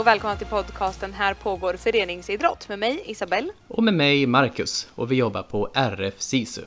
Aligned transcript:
och 0.00 0.06
välkomna 0.06 0.36
till 0.36 0.46
podcasten 0.46 1.12
Här 1.12 1.34
pågår 1.34 1.74
föreningsidrott 1.74 2.68
med 2.68 2.78
mig 2.78 3.02
Isabelle. 3.06 3.52
Och 3.68 3.82
med 3.82 3.94
mig 3.94 4.26
Marcus 4.26 4.88
och 4.94 5.12
vi 5.12 5.16
jobbar 5.16 5.42
på 5.42 5.70
RF 5.74 6.14
SISU. 6.20 6.62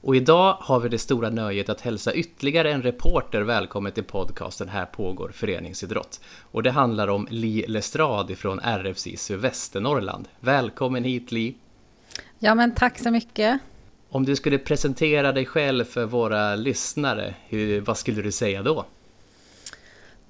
Och 0.00 0.16
idag 0.16 0.56
har 0.60 0.80
vi 0.80 0.88
det 0.88 0.98
stora 0.98 1.30
nöjet 1.30 1.68
att 1.68 1.80
hälsa 1.80 2.14
ytterligare 2.14 2.72
en 2.72 2.82
reporter 2.82 3.42
välkommen 3.42 3.92
till 3.92 4.04
podcasten 4.04 4.68
Här 4.68 4.86
pågår 4.86 5.28
föreningsidrott. 5.34 6.20
Och 6.40 6.62
det 6.62 6.70
handlar 6.70 7.08
om 7.08 7.26
Li 7.30 7.64
Lestrade 7.68 8.36
från 8.36 8.60
RF 8.60 8.98
SISU 8.98 9.36
Västernorrland. 9.36 10.28
Välkommen 10.40 11.04
hit 11.04 11.32
Li! 11.32 11.54
Ja 12.38 12.54
men 12.54 12.74
tack 12.74 12.98
så 12.98 13.10
mycket! 13.10 13.60
Om 14.08 14.24
du 14.24 14.36
skulle 14.36 14.58
presentera 14.58 15.32
dig 15.32 15.46
själv 15.46 15.84
för 15.84 16.04
våra 16.04 16.54
lyssnare, 16.56 17.34
hur, 17.48 17.80
vad 17.80 17.98
skulle 17.98 18.22
du 18.22 18.32
säga 18.32 18.62
då? 18.62 18.84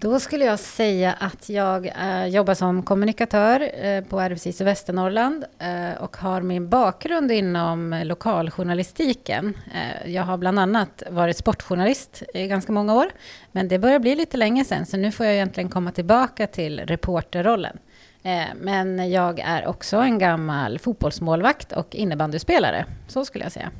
Då 0.03 0.21
skulle 0.21 0.45
jag 0.45 0.59
säga 0.59 1.13
att 1.13 1.49
jag 1.49 1.87
eh, 1.87 2.27
jobbar 2.27 2.55
som 2.55 2.83
kommunikatör 2.83 3.85
eh, 3.85 4.05
på 4.05 4.21
RFSIS 4.21 4.61
Västernorrland 4.61 5.45
eh, 5.59 6.03
och 6.03 6.17
har 6.17 6.41
min 6.43 6.69
bakgrund 6.69 7.33
inom 7.33 8.01
lokaljournalistiken. 8.05 9.55
Eh, 9.75 10.13
jag 10.13 10.23
har 10.23 10.37
bland 10.37 10.59
annat 10.59 11.03
varit 11.11 11.37
sportjournalist 11.37 12.23
i 12.35 12.47
ganska 12.47 12.73
många 12.73 12.95
år, 12.95 13.11
men 13.53 13.69
det 13.69 13.79
börjar 13.79 13.99
bli 13.99 14.15
lite 14.15 14.37
länge 14.37 14.65
sedan, 14.65 14.87
så 14.87 14.97
nu 14.97 15.13
får 15.13 15.27
jag 15.27 15.35
egentligen 15.35 15.71
komma 15.71 15.93
tillbaka 15.93 16.47
till 16.47 16.81
reporterrollen. 16.81 17.79
Eh, 18.23 18.45
men 18.61 19.11
jag 19.11 19.39
är 19.41 19.67
också 19.67 19.97
en 19.97 20.19
gammal 20.19 20.79
fotbollsmålvakt 20.79 21.73
och 21.73 21.95
innebandyspelare, 21.95 22.87
så 23.09 23.25
skulle 23.25 23.45
jag 23.45 23.53
säga. 23.53 23.71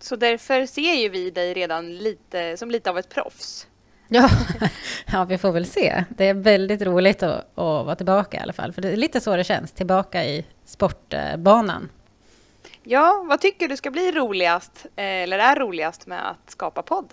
Så 0.00 0.16
därför 0.16 0.66
ser 0.66 0.94
ju 0.94 1.08
vi 1.08 1.30
dig 1.30 1.54
redan 1.54 1.96
lite 1.96 2.56
som 2.56 2.70
lite 2.70 2.90
av 2.90 2.98
ett 2.98 3.08
proffs. 3.08 3.66
Ja, 4.08 4.30
ja, 5.12 5.24
vi 5.24 5.38
får 5.38 5.52
väl 5.52 5.66
se. 5.66 6.04
Det 6.08 6.24
är 6.24 6.34
väldigt 6.34 6.82
roligt 6.82 7.22
att, 7.22 7.38
att 7.38 7.46
vara 7.56 7.94
tillbaka 7.94 8.36
i 8.36 8.40
alla 8.40 8.52
fall. 8.52 8.72
För 8.72 8.82
det 8.82 8.88
är 8.88 8.96
lite 8.96 9.20
så 9.20 9.36
det 9.36 9.44
känns, 9.44 9.72
tillbaka 9.72 10.24
i 10.24 10.44
sportbanan. 10.64 11.88
Ja, 12.82 13.24
vad 13.28 13.40
tycker 13.40 13.68
du 13.68 13.76
ska 13.76 13.90
bli 13.90 14.12
roligast, 14.12 14.86
eller 14.96 15.38
är 15.38 15.56
roligast 15.56 16.06
med 16.06 16.30
att 16.30 16.50
skapa 16.50 16.82
podd? 16.82 17.12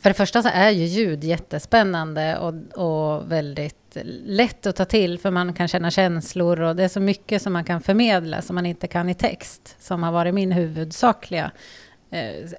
För 0.00 0.10
det 0.10 0.14
första 0.14 0.42
så 0.42 0.48
är 0.52 0.70
ju 0.70 0.84
ljud 0.84 1.24
jättespännande 1.24 2.38
och, 2.38 2.54
och 2.84 3.32
väldigt 3.32 3.96
lätt 4.24 4.66
att 4.66 4.76
ta 4.76 4.84
till, 4.84 5.18
för 5.18 5.30
man 5.30 5.54
kan 5.54 5.68
känna 5.68 5.90
känslor 5.90 6.60
och 6.60 6.76
det 6.76 6.84
är 6.84 6.88
så 6.88 7.00
mycket 7.00 7.42
som 7.42 7.52
man 7.52 7.64
kan 7.64 7.80
förmedla 7.80 8.42
som 8.42 8.54
man 8.54 8.66
inte 8.66 8.86
kan 8.86 9.08
i 9.08 9.14
text, 9.14 9.76
som 9.78 10.02
har 10.02 10.12
varit 10.12 10.34
min 10.34 10.52
huvudsakliga 10.52 11.44
eh, 11.44 11.50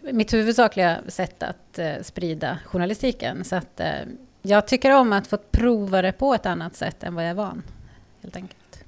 mitt 0.02 0.33
huvudsakliga 0.33 0.97
sätt 1.08 1.44
att 1.44 1.80
eh, 1.80 1.94
sprida 2.02 2.58
journalistiken. 2.66 3.44
Så 3.44 3.55
att 3.55 3.80
eh, 3.80 3.89
jag 4.41 4.67
tycker 4.67 4.95
om 4.95 5.13
att 5.13 5.27
få 5.27 5.38
prova 5.38 6.02
det 6.02 6.11
på 6.11 6.33
ett 6.33 6.45
annat 6.45 6.75
sätt 6.75 7.03
än 7.03 7.16
vad 7.16 7.23
jag 7.23 7.30
är 7.30 7.36
van, 7.36 7.63
helt 8.22 8.35
enkelt. 8.35 8.83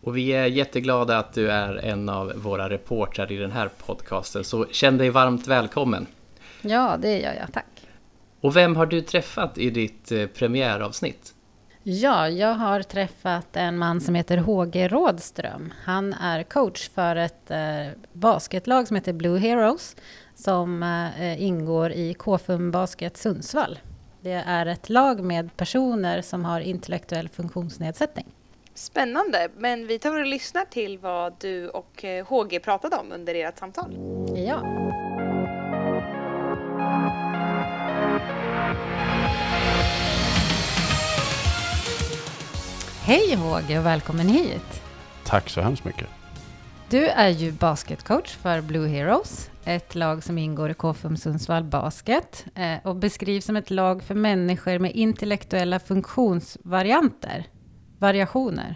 Och 0.00 0.16
vi 0.16 0.32
är 0.32 0.46
jätteglada 0.46 1.18
att 1.18 1.32
du 1.32 1.50
är 1.50 1.74
en 1.76 2.08
av 2.08 2.32
våra 2.36 2.70
reportrar 2.70 3.32
i 3.32 3.36
den 3.36 3.52
här 3.52 3.70
podcasten, 3.86 4.44
så 4.44 4.66
känn 4.66 4.98
dig 4.98 5.10
varmt 5.10 5.46
välkommen. 5.46 6.06
Ja, 6.62 6.96
det 7.00 7.20
gör 7.20 7.34
jag, 7.34 7.52
tack. 7.52 7.64
Och 8.40 8.56
vem 8.56 8.76
har 8.76 8.86
du 8.86 9.00
träffat 9.00 9.58
i 9.58 9.70
ditt 9.70 10.12
eh, 10.12 10.26
premiäravsnitt? 10.26 11.34
Ja, 11.82 12.28
jag 12.28 12.54
har 12.54 12.82
träffat 12.82 13.56
en 13.56 13.78
man 13.78 14.00
som 14.00 14.14
heter 14.14 14.38
HG 14.38 14.88
Rådström. 14.88 15.72
Han 15.84 16.12
är 16.12 16.42
coach 16.42 16.88
för 16.88 17.16
ett 17.16 17.50
eh, 17.50 17.86
basketlag 18.12 18.88
som 18.88 18.96
heter 18.96 19.12
Blue 19.12 19.38
Heroes 19.38 19.96
som 20.34 20.82
eh, 20.82 21.42
ingår 21.42 21.92
i 21.92 22.14
KFUM 22.14 22.70
Basket 22.70 23.16
Sundsvall. 23.16 23.78
Det 24.20 24.42
är 24.46 24.66
ett 24.66 24.88
lag 24.88 25.20
med 25.20 25.56
personer 25.56 26.22
som 26.22 26.44
har 26.44 26.60
intellektuell 26.60 27.28
funktionsnedsättning. 27.28 28.26
Spännande, 28.74 29.48
men 29.56 29.86
vi 29.86 29.98
tar 29.98 30.20
och 30.20 30.26
lyssnar 30.26 30.64
till 30.64 30.98
vad 30.98 31.34
du 31.40 31.68
och 31.68 32.04
HG 32.28 32.54
eh, 32.54 32.60
pratade 32.60 32.96
om 32.96 33.12
under 33.12 33.34
ert 33.34 33.58
samtal. 33.58 33.96
Ja. 34.36 34.62
Hej 43.08 43.34
HG 43.34 43.78
och 43.78 43.86
välkommen 43.86 44.28
hit. 44.28 44.82
Tack 45.24 45.48
så 45.48 45.60
hemskt 45.60 45.84
mycket. 45.84 46.06
Du 46.90 47.06
är 47.06 47.28
ju 47.28 47.52
basketcoach 47.52 48.36
för 48.36 48.60
Blue 48.60 48.88
Heroes, 48.88 49.50
ett 49.64 49.94
lag 49.94 50.24
som 50.24 50.38
ingår 50.38 50.70
i 50.70 50.74
KFUM 50.74 51.16
Sundsvall 51.16 51.64
Basket 51.64 52.46
eh, 52.54 52.76
och 52.84 52.96
beskrivs 52.96 53.44
som 53.44 53.56
ett 53.56 53.70
lag 53.70 54.02
för 54.02 54.14
människor 54.14 54.78
med 54.78 54.92
intellektuella 54.94 55.78
funktionsvarianter, 55.78 57.46
variationer. 57.98 58.74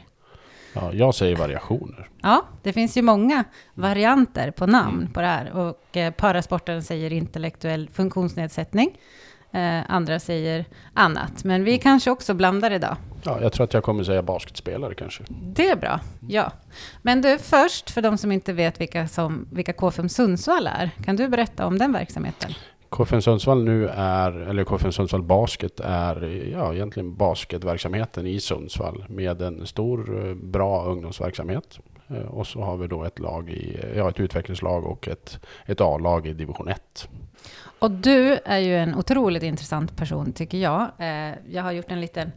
Ja, 0.72 0.92
jag 0.92 1.14
säger 1.14 1.36
variationer. 1.36 2.08
Ja, 2.22 2.44
det 2.62 2.72
finns 2.72 2.96
ju 2.96 3.02
många 3.02 3.44
varianter 3.74 4.50
på 4.50 4.66
namn 4.66 5.00
mm. 5.00 5.12
på 5.12 5.20
det 5.20 5.26
här 5.26 5.52
och 5.52 5.96
eh, 5.96 6.12
parasporten 6.12 6.82
säger 6.82 7.12
intellektuell 7.12 7.90
funktionsnedsättning. 7.92 8.98
Eh, 9.52 9.90
andra 9.90 10.20
säger 10.20 10.64
annat, 10.94 11.44
men 11.44 11.64
vi 11.64 11.70
mm. 11.70 11.82
kanske 11.82 12.10
också 12.10 12.34
blandar 12.34 12.70
idag. 12.70 12.96
Ja, 13.24 13.40
jag 13.42 13.52
tror 13.52 13.64
att 13.64 13.74
jag 13.74 13.82
kommer 13.82 14.04
säga 14.04 14.22
basketspelare 14.22 14.94
kanske. 14.94 15.24
Det 15.28 15.68
är 15.68 15.76
bra, 15.76 16.00
ja. 16.28 16.52
Men 17.02 17.22
du, 17.22 17.38
först 17.38 17.90
för 17.90 18.02
de 18.02 18.18
som 18.18 18.32
inte 18.32 18.52
vet 18.52 18.80
vilka, 18.80 19.08
som, 19.08 19.46
vilka 19.50 19.72
K5 19.72 20.08
Sundsvall 20.08 20.66
är, 20.66 20.90
kan 21.04 21.16
du 21.16 21.28
berätta 21.28 21.66
om 21.66 21.78
den 21.78 21.92
verksamheten? 21.92 22.50
K5 22.90 23.20
Sundsvall 23.20 23.64
nu 23.64 23.88
är, 23.88 24.32
eller 24.32 24.64
K5 24.64 24.90
Sundsvall 24.90 25.22
Basket 25.22 25.80
är 25.80 26.22
ja, 26.52 26.74
egentligen 26.74 27.16
basketverksamheten 27.16 28.26
i 28.26 28.40
Sundsvall 28.40 29.04
med 29.08 29.42
en 29.42 29.66
stor 29.66 30.28
eh, 30.28 30.34
bra 30.34 30.84
ungdomsverksamhet. 30.84 31.78
Eh, 32.08 32.16
och 32.16 32.46
så 32.46 32.60
har 32.60 32.76
vi 32.76 32.86
då 32.86 33.04
ett 33.04 33.18
lag 33.18 33.50
i, 33.50 33.80
ja, 33.96 34.10
ett 34.10 34.20
utvecklingslag 34.20 34.86
och 34.86 35.08
ett, 35.08 35.38
ett 35.66 35.80
A-lag 35.80 36.26
i 36.26 36.32
division 36.32 36.68
1. 36.68 37.08
Och 37.78 37.90
du 37.90 38.38
är 38.44 38.58
ju 38.58 38.76
en 38.76 38.94
otroligt 38.94 39.42
intressant 39.42 39.96
person 39.96 40.32
tycker 40.32 40.58
jag. 40.58 40.90
Eh, 40.98 41.34
jag 41.48 41.62
har 41.62 41.72
gjort 41.72 41.90
en 41.90 42.00
liten 42.00 42.32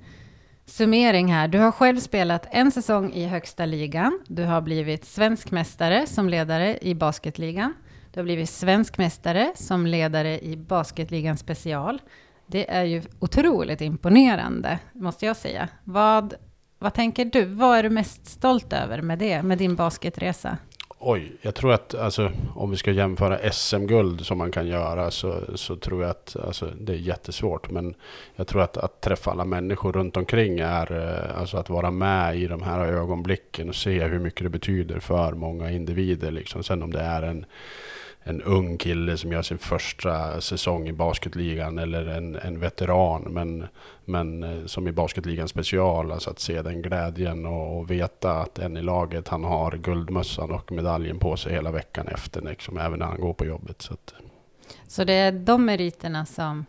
summering 0.65 1.33
här. 1.33 1.47
Du 1.47 1.59
har 1.59 1.71
själv 1.71 1.99
spelat 1.99 2.47
en 2.51 2.71
säsong 2.71 3.13
i 3.13 3.25
högsta 3.25 3.65
ligan. 3.65 4.19
Du 4.27 4.43
har 4.43 4.61
blivit 4.61 5.05
svensk 5.05 5.51
mästare 5.51 6.07
som 6.07 6.29
ledare 6.29 6.77
i 6.81 6.95
basketligan. 6.95 7.73
Du 8.13 8.19
har 8.19 8.23
blivit 8.23 8.49
svensk 8.49 8.97
mästare 8.97 9.51
som 9.55 9.87
ledare 9.87 10.39
i 10.39 10.57
basketligan 10.57 11.37
special. 11.37 12.01
Det 12.47 12.71
är 12.71 12.83
ju 12.83 13.01
otroligt 13.19 13.81
imponerande, 13.81 14.79
måste 14.93 15.25
jag 15.25 15.37
säga. 15.37 15.69
Vad, 15.83 16.33
vad 16.79 16.93
tänker 16.93 17.25
du? 17.25 17.45
Vad 17.45 17.77
är 17.77 17.83
du 17.83 17.89
mest 17.89 18.25
stolt 18.25 18.73
över 18.73 19.01
med 19.01 19.19
det, 19.19 19.43
med 19.43 19.57
din 19.57 19.75
basketresa? 19.75 20.57
Oj, 20.99 21.31
jag 21.41 21.55
tror 21.55 21.73
att 21.73 21.95
alltså, 21.95 22.31
om 22.55 22.71
vi 22.71 22.77
ska 22.77 22.91
jämföra 22.91 23.51
SM-guld 23.51 24.25
som 24.25 24.37
man 24.37 24.51
kan 24.51 24.67
göra 24.67 25.11
så, 25.11 25.39
så 25.55 25.75
tror 25.75 26.01
jag 26.01 26.11
att 26.11 26.35
alltså, 26.47 26.71
det 26.79 26.93
är 26.93 26.97
jättesvårt. 26.97 27.69
Men 27.71 27.95
jag 28.35 28.47
tror 28.47 28.61
att, 28.61 28.77
att 28.77 29.01
träffa 29.01 29.31
alla 29.31 29.45
människor 29.45 29.93
runt 29.93 30.17
omkring 30.17 30.59
är 30.59 30.91
eh, 30.91 31.39
alltså 31.39 31.57
att 31.57 31.69
vara 31.69 31.91
med 31.91 32.37
i 32.37 32.47
de 32.47 32.63
här 32.63 32.79
ögonblicken 32.79 33.69
och 33.69 33.75
se 33.75 34.03
hur 34.03 34.19
mycket 34.19 34.43
det 34.43 34.49
betyder 34.49 34.99
för 34.99 35.33
många 35.33 35.71
individer. 35.71 36.31
Liksom. 36.31 36.63
Sen 36.63 36.83
om 36.83 36.91
det 36.91 37.01
är 37.01 37.21
en 37.21 37.45
en 38.27 38.41
ung 38.41 38.77
kille 38.77 39.17
som 39.17 39.31
gör 39.31 39.41
sin 39.41 39.57
första 39.57 40.41
säsong 40.41 40.87
i 40.87 40.93
basketligan 40.93 41.79
eller 41.79 42.05
en, 42.05 42.35
en 42.35 42.59
veteran. 42.59 43.21
Men, 43.21 43.67
men 44.05 44.43
eh, 44.43 44.65
som 44.65 44.87
i 44.87 44.91
basketligan 44.91 45.47
special, 45.47 46.11
alltså 46.11 46.29
att 46.29 46.39
se 46.39 46.61
den 46.61 46.81
glädjen 46.81 47.45
och, 47.45 47.77
och, 47.77 47.91
veta 47.91 48.31
att 48.31 48.59
en 48.59 48.77
i 48.77 48.81
laget 48.81 49.27
han 49.27 49.43
har 49.43 49.71
guldmössan 49.71 50.51
och 50.51 50.71
medaljen 50.71 51.19
på 51.19 51.37
sig 51.37 51.53
hela 51.53 51.71
veckan 51.71 52.07
efter, 52.07 52.41
liksom, 52.41 52.77
även 52.77 52.99
när 52.99 53.05
han 53.05 53.21
går 53.21 53.33
på 53.33 53.45
jobbet. 53.45 53.81
Så, 53.81 53.93
att, 53.93 54.13
så 54.87 55.03
det 55.03 55.13
är 55.13 55.31
de 55.31 55.65
meriterna 55.65 56.25
som, 56.25 56.65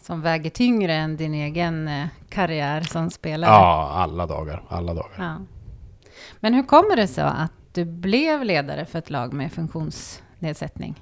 som 0.00 0.20
väger 0.20 0.50
tyngre 0.50 0.94
än 0.94 1.16
din 1.16 1.34
egen 1.34 1.88
eh, 1.88 2.06
karriär 2.28 2.80
som 2.80 3.10
spelare? 3.10 3.50
Ja, 3.50 3.90
alla 3.94 4.26
dagar. 4.26 4.62
Alla 4.68 4.94
dagar. 4.94 5.16
Ja. 5.18 5.36
Men 6.40 6.54
hur 6.54 6.62
kommer 6.62 6.96
det 6.96 7.08
sig 7.08 7.24
att 7.24 7.52
du 7.72 7.84
blev 7.84 8.44
ledare 8.44 8.86
för 8.86 8.98
ett 8.98 9.10
lag 9.10 9.32
med 9.32 9.52
funktions 9.52 10.22
nedsättning? 10.40 10.94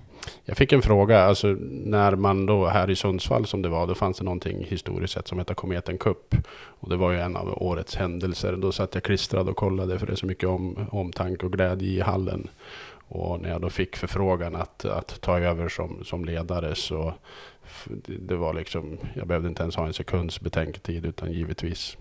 Jag 0.45 0.57
fick 0.57 0.73
en 0.73 0.83
fråga, 0.83 1.21
alltså 1.21 1.47
när 1.71 2.17
man 2.17 2.47
då 2.47 2.67
här 2.67 2.91
i 2.91 2.97
Sundsvall 2.97 3.47
som 3.47 3.63
det 3.63 3.69
var, 3.69 3.87
då 3.87 3.95
fanns 3.95 4.19
det 4.19 4.25
någonting 4.25 4.65
historiskt 4.65 5.15
sett 5.15 5.29
som 5.29 5.39
hette 5.39 5.55
Kometen 5.55 5.99
Cup. 5.99 6.35
Och 6.55 6.89
det 6.89 6.97
var 6.97 7.13
ju 7.13 7.21
en 7.21 7.37
av 7.37 7.63
årets 7.63 7.97
händelser. 7.97 8.57
Då 8.57 8.73
satt 8.73 8.95
jag 8.95 9.05
klistrad 9.05 9.49
och 9.49 9.57
kollade 9.57 9.99
för 9.99 10.07
det 10.07 10.13
är 10.13 10.17
så 10.17 10.27
mycket 10.27 10.49
om, 10.49 10.87
omtanke 10.91 11.47
och 11.47 11.53
glädje 11.53 11.89
i 11.89 12.01
hallen. 12.01 12.49
Och 13.11 13.41
när 13.41 13.49
jag 13.49 13.61
då 13.61 13.71
fick 13.71 13.97
förfrågan 13.97 14.57
att, 14.57 14.85
att 14.85 15.21
ta 15.21 15.39
över 15.39 15.69
som, 15.69 16.05
som 16.05 16.25
ledare 16.25 16.75
så 16.75 17.15
det 18.05 18.37
var 18.37 18.55
liksom, 18.55 18.99
jag 19.15 19.27
behövde 19.27 19.49
inte 19.49 19.63
ens 19.63 19.77
ha 19.77 19.87
en 19.87 19.93
sekunds 19.93 20.41
betänketid 20.41 21.07
utan 21.07 21.33
givetvis. 21.33 21.97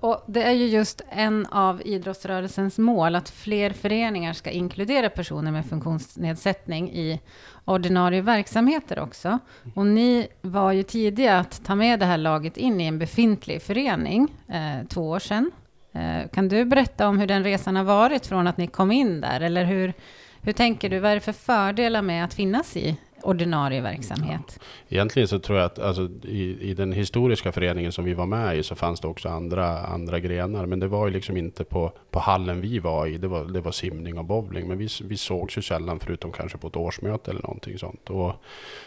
Och 0.00 0.24
det 0.26 0.42
är 0.42 0.52
ju 0.52 0.66
just 0.66 1.02
en 1.10 1.46
av 1.46 1.82
idrottsrörelsens 1.84 2.78
mål 2.78 3.14
att 3.14 3.30
fler 3.30 3.70
föreningar 3.70 4.32
ska 4.32 4.50
inkludera 4.50 5.10
personer 5.10 5.52
med 5.52 5.66
funktionsnedsättning 5.66 6.90
i 6.90 7.20
ordinarie 7.64 8.22
verksamheter 8.22 8.98
också. 8.98 9.38
Och 9.74 9.86
ni 9.86 10.28
var 10.40 10.72
ju 10.72 10.82
tidiga 10.82 11.38
att 11.38 11.64
ta 11.64 11.74
med 11.74 12.00
det 12.00 12.06
här 12.06 12.18
laget 12.18 12.56
in 12.56 12.80
i 12.80 12.84
en 12.84 12.98
befintlig 12.98 13.62
förening 13.62 14.34
eh, 14.48 14.86
två 14.88 15.08
år 15.08 15.18
sedan. 15.18 15.50
Eh, 15.92 16.28
kan 16.28 16.48
du 16.48 16.64
berätta 16.64 17.08
om 17.08 17.18
hur 17.18 17.26
den 17.26 17.44
resan 17.44 17.76
har 17.76 17.84
varit 17.84 18.26
från 18.26 18.46
att 18.46 18.56
ni 18.56 18.66
kom 18.66 18.92
in 18.92 19.20
där? 19.20 19.40
Eller 19.40 19.64
hur, 19.64 19.92
hur 20.40 20.52
tänker 20.52 20.88
du? 20.90 20.98
Vad 20.98 21.10
är 21.10 21.14
det 21.14 21.20
för 21.20 21.32
fördelar 21.32 22.02
med 22.02 22.24
att 22.24 22.34
finnas 22.34 22.76
i 22.76 22.96
ordinarie 23.22 23.80
verksamhet? 23.80 24.60
Egentligen 24.88 25.28
så 25.28 25.38
tror 25.38 25.58
jag 25.58 25.66
att 25.66 25.78
alltså, 25.78 26.08
i, 26.22 26.70
i 26.70 26.74
den 26.74 26.92
historiska 26.92 27.52
föreningen 27.52 27.92
som 27.92 28.04
vi 28.04 28.14
var 28.14 28.26
med 28.26 28.58
i 28.58 28.62
så 28.62 28.74
fanns 28.74 29.00
det 29.00 29.08
också 29.08 29.28
andra, 29.28 29.78
andra 29.78 30.20
grenar. 30.20 30.66
Men 30.66 30.80
det 30.80 30.88
var 30.88 31.06
ju 31.06 31.12
liksom 31.12 31.36
inte 31.36 31.64
på, 31.64 31.92
på 32.10 32.18
hallen 32.18 32.60
vi 32.60 32.78
var 32.78 33.06
i. 33.06 33.18
Det 33.18 33.28
var, 33.28 33.44
det 33.44 33.60
var 33.60 33.72
simning 33.72 34.18
och 34.18 34.24
bowling. 34.24 34.68
Men 34.68 34.78
vi, 34.78 34.88
vi 35.04 35.16
sågs 35.16 35.58
ju 35.58 35.62
sällan 35.62 36.00
förutom 36.00 36.32
kanske 36.32 36.58
på 36.58 36.66
ett 36.66 36.76
årsmöte 36.76 37.30
eller 37.30 37.42
någonting 37.42 37.78
sånt. 37.78 38.10
Och 38.10 38.32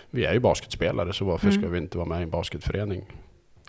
vi 0.10 0.26
är 0.26 0.34
ju 0.34 0.40
basketspelare 0.40 1.14
så 1.14 1.26
varför 1.26 1.48
Mm. 1.48 1.62
ska 1.62 1.70
vi 1.70 1.78
inte 1.78 1.98
vara 1.98 2.08
med 2.08 2.20
i 2.20 2.24
en 2.24 2.30
basketförening? 2.30 3.04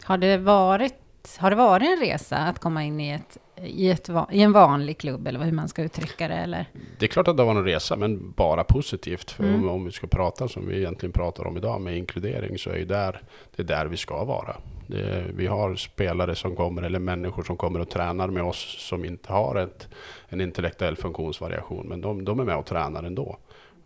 Har 0.04 0.18
det 0.18 0.36
varit, 0.38 0.94
har 1.38 1.50
det 1.50 1.56
varit 1.56 1.88
en 1.88 2.00
resa 2.08 2.36
att 2.36 2.58
komma 2.58 2.84
in 2.84 3.00
i, 3.00 3.10
ett, 3.10 3.38
i, 3.64 3.90
ett, 3.90 4.10
i 4.30 4.42
en 4.42 4.52
vanlig 4.52 4.98
klubb, 4.98 5.26
eller 5.26 5.40
hur 5.40 5.52
man 5.52 5.68
ska 5.68 5.82
uttrycka 5.82 6.28
det? 6.28 6.34
Eller? 6.34 6.66
Det 6.98 7.06
är 7.06 7.08
klart 7.08 7.28
att 7.28 7.36
det 7.36 7.44
var 7.44 7.50
en 7.50 7.64
resa, 7.64 7.96
men 7.96 8.32
bara 8.36 8.64
positivt. 8.64 9.30
För 9.30 9.44
Mm. 9.44 9.54
om, 9.62 9.68
om 9.68 9.84
vi 9.84 9.92
ska 9.92 10.06
prata 10.06 10.48
som 10.48 10.68
vi 10.68 10.76
egentligen 10.78 11.12
pratar 11.12 11.46
om 11.46 11.56
idag 11.56 11.80
med 11.80 11.96
inkludering 11.96 12.58
så 12.58 12.70
är 12.70 12.76
ju 12.76 12.84
där, 12.84 13.20
det 13.56 13.62
är 13.62 13.66
där 13.66 13.86
vi 13.86 13.96
ska 13.96 14.24
vara. 14.24 14.56
Det, 14.86 15.24
vi 15.34 15.46
har 15.46 15.74
spelare 15.76 16.34
som 16.34 16.56
kommer, 16.56 16.82
eller 16.82 16.98
människor 16.98 17.42
som 17.42 17.56
kommer 17.56 17.80
och 17.80 17.90
tränar 17.90 18.28
med 18.28 18.42
oss 18.42 18.76
som 18.88 19.04
inte 19.04 19.32
har 19.32 19.56
ett, 19.56 19.88
en 20.28 20.40
intellektuell 20.40 20.96
funktionsvariation. 20.96 21.86
Men 21.88 22.00
de, 22.00 22.24
de 22.24 22.40
är 22.40 22.44
med 22.44 22.56
och 22.56 22.66
tränar 22.66 23.02
ändå. 23.02 23.36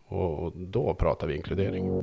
Och, 0.08 0.42
och 0.42 0.52
då 0.56 0.94
pratar 0.94 1.26
vi 1.26 1.36
inkludering. 1.36 2.02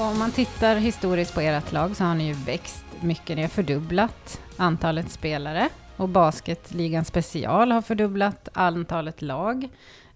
Om 0.00 0.18
man 0.18 0.30
tittar 0.30 0.76
historiskt 0.76 1.34
på 1.34 1.40
ert 1.40 1.72
lag 1.72 1.96
så 1.96 2.04
har 2.04 2.14
ni 2.14 2.26
ju 2.26 2.32
växt 2.32 2.84
mycket. 3.00 3.36
Ni 3.36 3.42
har 3.42 3.48
fördubblat 3.48 4.40
antalet 4.56 5.10
spelare 5.10 5.68
och 5.96 6.08
Basketligan 6.08 7.04
Special 7.04 7.72
har 7.72 7.82
fördubblat 7.82 8.48
antalet 8.52 9.22
lag. 9.22 9.68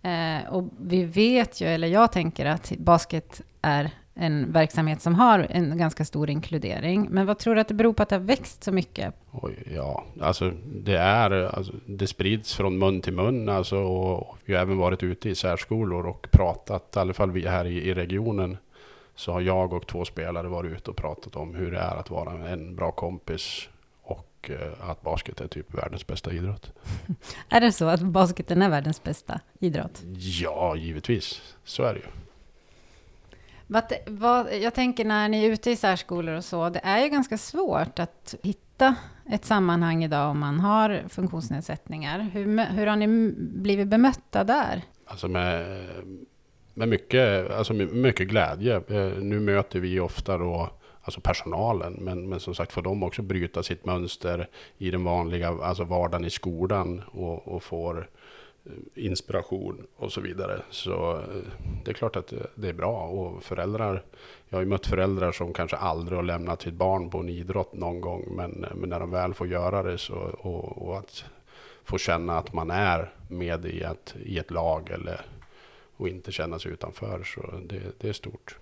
Eh, 0.02 0.52
och 0.52 0.64
vi 0.81 1.05
vet 1.05 1.61
ju, 1.61 1.67
eller 1.67 1.88
jag 1.88 2.12
tänker 2.12 2.46
att 2.46 2.73
basket 2.79 3.40
är 3.62 3.90
en 4.14 4.52
verksamhet 4.52 5.02
som 5.02 5.14
har 5.14 5.46
en 5.50 5.79
ganska 5.79 6.05
stor 6.05 6.31
inkludering. 6.31 7.06
Men 7.11 7.26
vad 7.26 7.38
tror 7.38 7.55
du 7.55 7.61
att 7.61 7.69
det 7.69 7.75
beror 7.75 7.93
på 7.93 8.02
att 8.02 8.08
det 8.08 8.17
har 8.17 8.20
växt 8.20 8.64
så 8.64 8.73
mycket? 8.73 9.14
Oj, 9.32 9.69
ja, 9.75 10.05
alltså 10.20 10.52
det 10.64 10.99
är, 10.99 11.31
alltså, 11.31 11.73
det 11.87 12.06
sprids 12.06 12.55
från 12.55 12.79
mun 12.79 13.00
till 13.00 13.12
mun 13.12 13.49
alltså, 13.49 13.76
och 13.76 14.38
vi 14.44 14.55
har 14.55 14.62
även 14.62 14.79
varit 14.79 15.02
ute 15.02 15.29
i 15.29 15.34
särskolor 15.34 16.06
och 16.06 16.29
pratat, 16.31 16.96
i 16.96 16.99
alla 16.99 17.12
fall 17.12 17.31
vi 17.31 17.49
här 17.49 17.64
i, 17.64 17.88
i 17.88 17.94
regionen, 17.94 18.56
så 19.14 19.32
har 19.32 19.41
jag 19.41 19.73
och 19.73 19.87
två 19.87 20.05
spelare 20.05 20.49
varit 20.49 20.73
ute 20.73 20.91
och 20.91 20.97
pratat 20.97 21.37
om 21.37 21.55
hur 21.55 21.70
det 21.70 21.79
är 21.79 21.97
att 21.97 22.11
vara 22.11 22.49
en 22.49 22.76
bra 22.76 22.93
kompis 22.93 23.69
och 24.03 24.50
eh, 24.50 24.91
att 24.91 25.03
basket 25.03 25.41
är 25.41 25.49
typ 25.49 25.75
världens 25.75 26.06
bästa 26.06 26.32
idrott. 26.32 26.73
Är 27.49 27.61
det 27.61 27.73
så 27.73 27.85
att 27.85 28.00
basketen 28.00 28.62
är 28.62 28.69
världens 28.69 29.03
bästa 29.03 29.41
idrott? 29.59 30.03
Ja, 30.17 30.76
givetvis. 30.76 31.55
Så 31.64 31.82
är 31.82 31.94
det 31.94 32.00
ju. 32.00 32.06
Vad, 33.67 33.93
vad, 34.06 34.55
jag 34.55 34.75
tänker 34.75 35.05
när 35.05 35.29
ni 35.29 35.44
är 35.44 35.50
ute 35.50 35.70
i 35.70 35.76
särskolor 35.76 36.35
och 36.35 36.44
så, 36.44 36.69
det 36.69 36.81
är 36.82 37.03
ju 37.03 37.08
ganska 37.08 37.38
svårt 37.38 37.99
att 37.99 38.35
hitta 38.43 38.94
ett 39.31 39.44
sammanhang 39.44 40.05
idag 40.05 40.31
om 40.31 40.38
man 40.38 40.61
har 40.61 41.05
funktionsnedsättningar. 41.08 42.19
Hur, 42.20 42.65
hur 42.65 42.87
har 42.87 42.97
ni 42.97 43.32
blivit 43.37 43.88
bemötta 43.88 44.44
där? 44.44 44.82
Alltså 45.06 45.29
med, 45.29 45.76
med 46.74 46.88
mycket, 46.88 47.50
alltså 47.50 47.72
mycket 47.74 48.28
glädje. 48.28 48.76
Eh, 48.88 49.19
nu 49.19 49.40
möter 49.40 49.80
vi 49.80 50.00
ofta 50.00 50.38
då 50.38 50.70
alltså 51.02 51.20
personalen, 51.20 51.92
men, 51.92 52.28
men 52.28 52.40
som 52.40 52.54
sagt 52.54 52.72
får 52.72 52.82
de 52.82 53.02
också 53.02 53.22
bryta 53.22 53.62
sitt 53.62 53.84
mönster 53.84 54.48
i 54.78 54.90
den 54.90 55.04
vanliga 55.04 55.48
alltså 55.48 55.84
vardagen 55.84 56.24
i 56.24 56.30
skolan 56.30 57.02
och, 57.12 57.48
och 57.48 57.62
får 57.62 58.08
eh, 58.66 58.72
inspiration 59.06 59.86
och 59.96 60.12
så 60.12 60.20
vidare. 60.20 60.62
Så 60.70 61.12
eh, 61.12 61.19
det 61.84 61.90
är 61.90 61.94
klart 61.94 62.16
att 62.16 62.26
det- 62.28 62.46
det 62.54 62.69
är 62.69 62.72
bra. 62.72 63.02
Och 63.06 63.42
föräldrar, 63.42 64.02
jag 64.48 64.58
har 64.58 64.62
ju 64.62 64.69
mött 64.69 64.86
föräldrar 64.86 65.32
som 65.32 65.52
kanske 65.52 65.76
aldrig 65.76 66.19
har 66.19 66.22
lämnat 66.22 66.62
sitt 66.62 66.74
barn 66.74 67.10
på 67.10 67.19
en 67.19 67.28
idrott 67.28 67.72
någon 67.72 68.00
gång, 68.00 68.24
men, 68.36 68.66
men 68.74 68.88
när 68.90 69.00
de 69.00 69.10
väl 69.10 69.34
får 69.34 69.46
göra 69.46 69.82
det 69.82 69.98
så, 69.98 70.14
och, 70.38 70.88
och 70.88 70.98
att 70.98 71.24
få 71.84 71.98
känna 71.98 72.38
att 72.38 72.52
man 72.52 72.70
är 72.70 73.12
med 73.28 73.66
i 73.66 73.82
ett, 73.82 74.14
i 74.24 74.38
ett 74.38 74.50
lag 74.50 74.90
eller, 74.90 75.20
och 75.97 76.09
inte 76.09 76.33
känna 76.33 76.59
sig 76.59 76.73
utanför. 76.73 77.23
Så 77.25 77.41
det, 77.69 77.83
det 77.99 78.09
är 78.09 78.12
stort. 78.12 78.59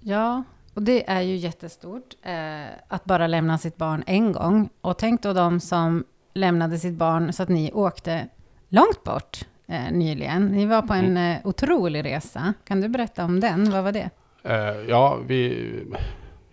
Ja, 0.00 0.42
och 0.74 0.82
det 0.82 1.10
är 1.10 1.20
ju 1.20 1.36
jättestort 1.36 2.14
eh, 2.22 2.74
att 2.88 3.04
bara 3.04 3.26
lämna 3.26 3.58
sitt 3.58 3.76
barn 3.76 4.04
en 4.06 4.32
gång. 4.32 4.68
Och 4.80 4.98
tänk 4.98 5.22
då 5.22 5.32
de 5.32 5.60
som 5.60 6.04
lämnade 6.34 6.78
sitt 6.78 6.94
barn 6.94 7.32
så 7.32 7.42
att 7.42 7.48
ni 7.48 7.72
åkte 7.72 8.28
långt 8.68 9.04
bort 9.04 9.40
eh, 9.66 9.92
nyligen. 9.92 10.46
Ni 10.46 10.66
var 10.66 10.82
på 10.82 10.94
en 10.94 11.16
eh, 11.16 11.38
otrolig 11.44 12.04
resa. 12.04 12.54
Kan 12.64 12.80
du 12.80 12.88
berätta 12.88 13.24
om 13.24 13.40
den? 13.40 13.70
Vad 13.70 13.84
var 13.84 13.92
det? 13.92 14.10
Eh, 14.42 14.88
ja, 14.88 15.18
vi, 15.26 15.68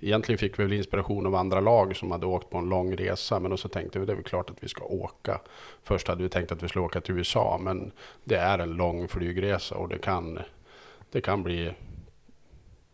egentligen 0.08 0.40
fick 0.40 0.60
vi 0.60 0.64
väl 0.64 0.74
inspiration 0.74 1.26
av 1.26 1.36
andra 1.36 1.60
lag 1.60 1.96
som 1.96 2.12
hade 2.12 2.26
åkt 2.26 2.50
på 2.50 2.58
en 2.58 2.70
lång 2.70 2.96
resa. 2.96 3.40
Men 3.40 3.58
så 3.58 3.68
tänkte 3.68 4.00
vi 4.00 4.06
det 4.06 4.12
är 4.12 4.16
väl 4.16 4.24
klart 4.24 4.50
att 4.50 4.64
vi 4.64 4.68
ska 4.68 4.84
åka. 4.84 5.42
Först 5.84 6.08
hade 6.08 6.24
vi 6.24 6.30
tänkt 6.30 6.52
att 6.52 6.64
vi 6.64 6.70
skulle 6.70 6.86
åka 6.86 7.02
till 7.02 7.16
USA. 7.16 7.60
Men 7.62 7.92
det 8.24 8.36
är 8.36 8.60
en 8.60 8.74
lång 8.74 9.08
flygresa 9.08 9.76
och 9.76 9.90
det 9.90 9.98
kan, 9.98 10.40
det 11.12 11.22
kan 11.22 11.44
bli 11.44 11.72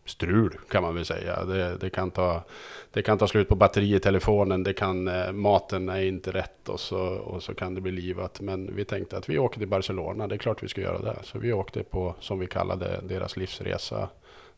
strul 0.06 0.58
kan 0.70 0.84
man 0.84 0.96
väl 0.96 1.06
säga. 1.06 1.46
Det, 1.46 1.78
det, 1.78 1.90
kan 1.90 2.12
ta, 2.12 2.44
det 2.92 3.02
kan 3.02 3.18
ta 3.18 3.28
slut 3.28 3.50
på 3.50 3.56
batteri 3.56 3.96
i 3.96 4.00
telefonen. 4.00 4.64
Det 4.64 4.74
kan, 4.74 5.08
eh, 5.08 5.32
maten 5.32 5.90
är 5.90 6.02
inte 6.02 6.32
rätt 6.32 6.70
och 6.70 6.80
så, 6.80 7.00
och 7.00 7.44
så 7.44 7.54
kan 7.54 7.76
det 7.76 7.82
bli 7.82 7.92
livat. 7.92 8.42
Men 8.42 8.76
vi 8.76 8.86
tänkte 8.86 9.18
att 9.18 9.30
vi 9.30 9.38
åker 9.38 9.60
till 9.60 9.68
Barcelona. 9.68 10.28
Det 10.28 10.36
är 10.36 10.40
klart 10.40 10.64
vi 10.64 10.68
ska 10.68 10.82
göra 10.82 11.00
det. 11.00 11.18
Så 11.24 11.40
vi 11.40 11.54
åkte 11.54 11.84
på, 11.84 12.16
som 12.20 12.40
vi 12.40 12.48
kallade 12.48 13.00
deras 13.04 13.38
livsresa. 13.38 14.10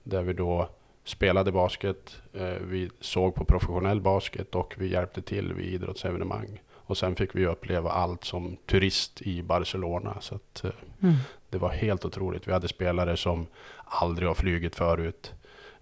Där 0.04 0.22
vi 0.22 0.34
då 0.34 0.70
spelade 1.06 1.52
basket, 1.52 2.22
eh, 2.34 2.54
vi 2.62 2.90
såg 3.00 3.36
på 3.36 3.46
professionell 3.46 4.02
basket 4.02 4.56
och 4.56 4.76
vi 4.78 4.88
hjälpte 4.92 5.22
till 5.22 5.54
vid 5.54 5.74
idrottsevenemang. 5.74 6.62
Och 6.88 6.98
sen 6.98 7.16
fick 7.16 7.36
vi 7.36 7.46
uppleva 7.48 7.92
allt 7.92 8.24
som 8.24 8.58
turist 8.66 9.22
i 9.22 9.44
Barcelona. 9.44 10.18
Så 10.22 10.36
att, 10.36 10.64
eh, 10.66 10.72
Mm. 11.02 11.16
det 11.50 11.58
var 11.58 11.70
helt 11.70 12.06
otroligt. 12.06 12.48
Vi 12.48 12.52
hade 12.52 12.68
spelare 12.68 13.18
som 13.18 13.48
aldrig 13.86 14.28
har 14.28 14.36
flugit 14.36 14.76
förut. 14.76 15.34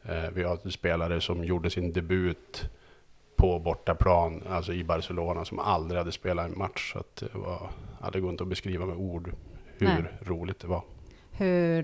Eh, 0.04 0.30
Vi 0.34 0.44
hade 0.44 0.72
spelare 0.72 1.22
som 1.22 1.44
gjorde 1.44 1.70
sin 1.70 1.94
debut 1.94 2.70
på 3.36 3.60
bortaplan, 3.60 4.44
alltså 4.50 4.74
i 4.74 4.84
Barcelona, 4.84 5.46
som 5.46 5.60
aldrig 5.60 5.98
hade 5.98 6.12
spelat 6.12 6.46
en 6.52 6.58
match. 6.58 6.94
Så 6.94 7.04
det, 7.20 7.36
var, 7.38 7.70
ja, 8.02 8.10
det 8.14 8.20
går 8.20 8.32
inte 8.32 8.44
att 8.44 8.50
beskriva 8.50 8.86
med 8.86 8.96
ord 8.98 9.32
hur 9.78 9.88
Nej. 9.88 10.04
roligt 10.22 10.60
det 10.60 10.68
var. 10.68 10.84
Hur, 11.38 11.84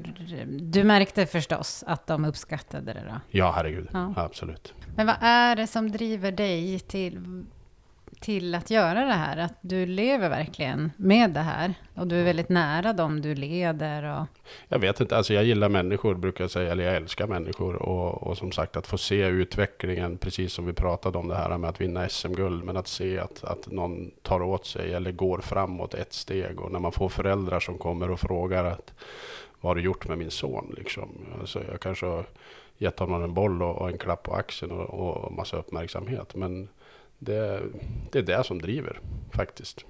du 0.59 0.83
märkte 0.83 1.25
förstås 1.25 1.83
att 1.87 2.07
de 2.07 2.25
uppskattade 2.25 2.93
det 2.93 3.03
då? 3.07 3.19
Ja, 3.29 3.51
herregud. 3.55 3.87
Ja. 3.93 4.13
Absolut. 4.17 4.73
Men 4.95 5.07
vad 5.07 5.15
är 5.21 5.55
det 5.55 5.67
som 5.67 5.91
driver 5.91 6.31
dig 6.31 6.79
till, 6.79 7.45
till 8.19 8.55
att 8.55 8.69
göra 8.69 9.05
det 9.05 9.13
här? 9.13 9.37
Att 9.37 9.57
du 9.61 9.85
lever 9.85 10.29
verkligen 10.29 10.91
med 10.97 11.31
det 11.31 11.39
här 11.39 11.73
och 11.95 12.07
du 12.07 12.15
är 12.19 12.23
väldigt 12.23 12.49
nära 12.49 12.93
dem 12.93 13.21
du 13.21 13.35
leder. 13.35 14.03
Och, 14.03 14.27
Jag 14.67 14.79
vet 14.79 14.99
inte, 14.99 15.17
alltså 15.17 15.33
jag 15.33 15.43
gillar 15.43 15.69
människor 15.69 16.15
brukar 16.15 16.43
jag 16.43 16.51
säga, 16.51 16.71
eller 16.71 16.83
jag 16.83 16.95
älskar 16.95 17.27
människor. 17.27 17.75
Och, 17.75 18.23
och 18.23 18.37
som 18.37 18.51
sagt 18.51 18.77
att 18.77 18.87
få 18.87 18.97
se 18.97 19.25
utvecklingen, 19.27 20.17
precis 20.17 20.53
som 20.53 20.65
vi 20.65 20.73
pratade 20.73 21.17
om 21.17 21.27
det 21.27 21.35
här 21.35 21.57
med 21.57 21.69
att 21.69 21.81
vinna 21.81 22.09
SM-guld. 22.09 22.63
Men 22.63 22.77
att 22.77 22.87
se 22.87 23.19
att, 23.19 23.43
att 23.43 23.71
någon 23.71 24.11
tar 24.21 24.41
åt 24.41 24.65
sig 24.65 24.93
eller 24.93 25.11
går 25.11 25.39
framåt 25.39 25.93
ett 25.93 26.13
steg. 26.13 26.61
Och 26.61 26.71
när 26.71 26.79
man 26.79 26.91
får 26.91 27.09
föräldrar 27.09 27.59
som 27.59 27.77
kommer 27.77 28.11
och 28.11 28.19
frågar 28.19 28.65
att 28.65 28.93
vad 29.61 29.69
har 29.69 29.75
du 29.75 29.81
gjort 29.81 30.07
med 30.07 30.17
min 30.17 30.31
son? 30.31 30.75
Liksom. 30.77 31.09
Alltså 31.39 31.61
jag 31.71 31.79
kanske 31.79 32.05
har 32.05 32.25
gett 32.77 32.99
honom 32.99 33.23
en 33.23 33.33
boll 33.33 33.61
och, 33.61 33.75
och 33.75 33.89
en 33.89 33.97
klapp 33.97 34.23
på 34.23 34.33
axeln 34.33 34.71
och, 34.71 34.89
och 34.89 35.31
massa 35.31 35.57
uppmärksamhet. 35.57 36.35
Men 36.35 36.69
det, 37.19 37.61
det 38.11 38.19
är 38.19 38.23
det 38.23 38.43
som 38.43 38.61
driver 38.61 38.99
faktiskt. 39.31 39.85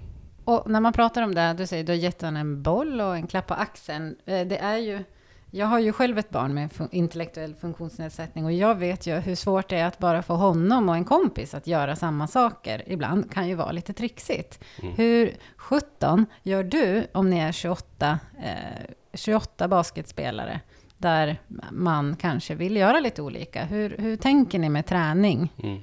och 0.45 0.69
när 0.69 0.79
man 0.79 0.93
pratar 0.93 1.21
om 1.21 1.36
det, 1.36 1.53
du 1.57 1.67
säger 1.67 1.83
du 1.83 1.91
har 1.91 1.98
gett 1.98 2.21
honom 2.21 2.36
en 2.41 2.63
boll 2.63 3.01
och 3.01 3.15
en 3.15 3.27
klapp 3.27 3.48
på 3.48 3.53
axeln. 3.53 4.15
Eh, 4.25 4.48
Det 4.48 4.57
är 4.57 4.77
ju, 4.77 5.03
jag 5.51 5.65
har 5.67 5.79
ju 5.79 5.91
själv 5.91 6.17
ett 6.17 6.29
barn 6.29 6.53
med 6.53 6.69
intellektuell 6.91 7.55
funktionsnedsättning 7.55 8.45
och 8.45 8.51
jag 8.51 8.75
vet 8.75 9.07
ju 9.07 9.15
hur 9.15 9.36
svårt 9.36 9.69
det 9.69 9.77
är 9.77 9.86
att 9.86 10.00
bara 10.00 10.21
få 10.24 10.33
honom 10.36 10.89
och 10.89 10.95
en 10.95 11.05
kompis 11.05 11.53
att 11.53 11.67
göra 11.67 11.95
samma 11.95 12.27
saker. 12.27 12.83
Ibland 12.88 13.31
kan 13.31 13.48
ju 13.48 13.55
vara 13.55 13.71
lite 13.71 13.93
trixigt. 13.93 14.59
Mm. 14.81 14.93
Hur 14.95 15.33
17 15.57 16.25
gör 16.43 16.63
du 16.63 17.07
om 17.12 17.29
ni 17.29 17.39
är 17.39 17.51
28, 17.51 18.19
eh, 18.43 18.86
28 19.13 19.67
basketspelare 19.67 20.59
där 20.98 21.38
man 21.71 22.15
kanske 22.15 22.55
vill 22.55 22.75
göra 22.77 23.00
lite 23.00 23.21
olika. 23.21 23.65
Hur, 23.65 23.95
hur 23.98 24.15
tänker 24.15 24.59
ni 24.59 24.69
med 24.69 24.86
träning? 24.86 25.53
Mm. 25.63 25.79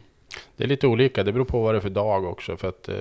Det 0.56 0.64
är 0.64 0.68
lite 0.68 0.86
olika, 0.86 1.24
det 1.24 1.32
beror 1.32 1.44
på 1.44 1.62
vad 1.62 1.74
det 1.74 1.78
är 1.78 1.80
för 1.80 1.90
dag 1.90 2.24
också. 2.24 2.56
För 2.56 2.68
att 2.68 2.88
eh, 2.88 2.96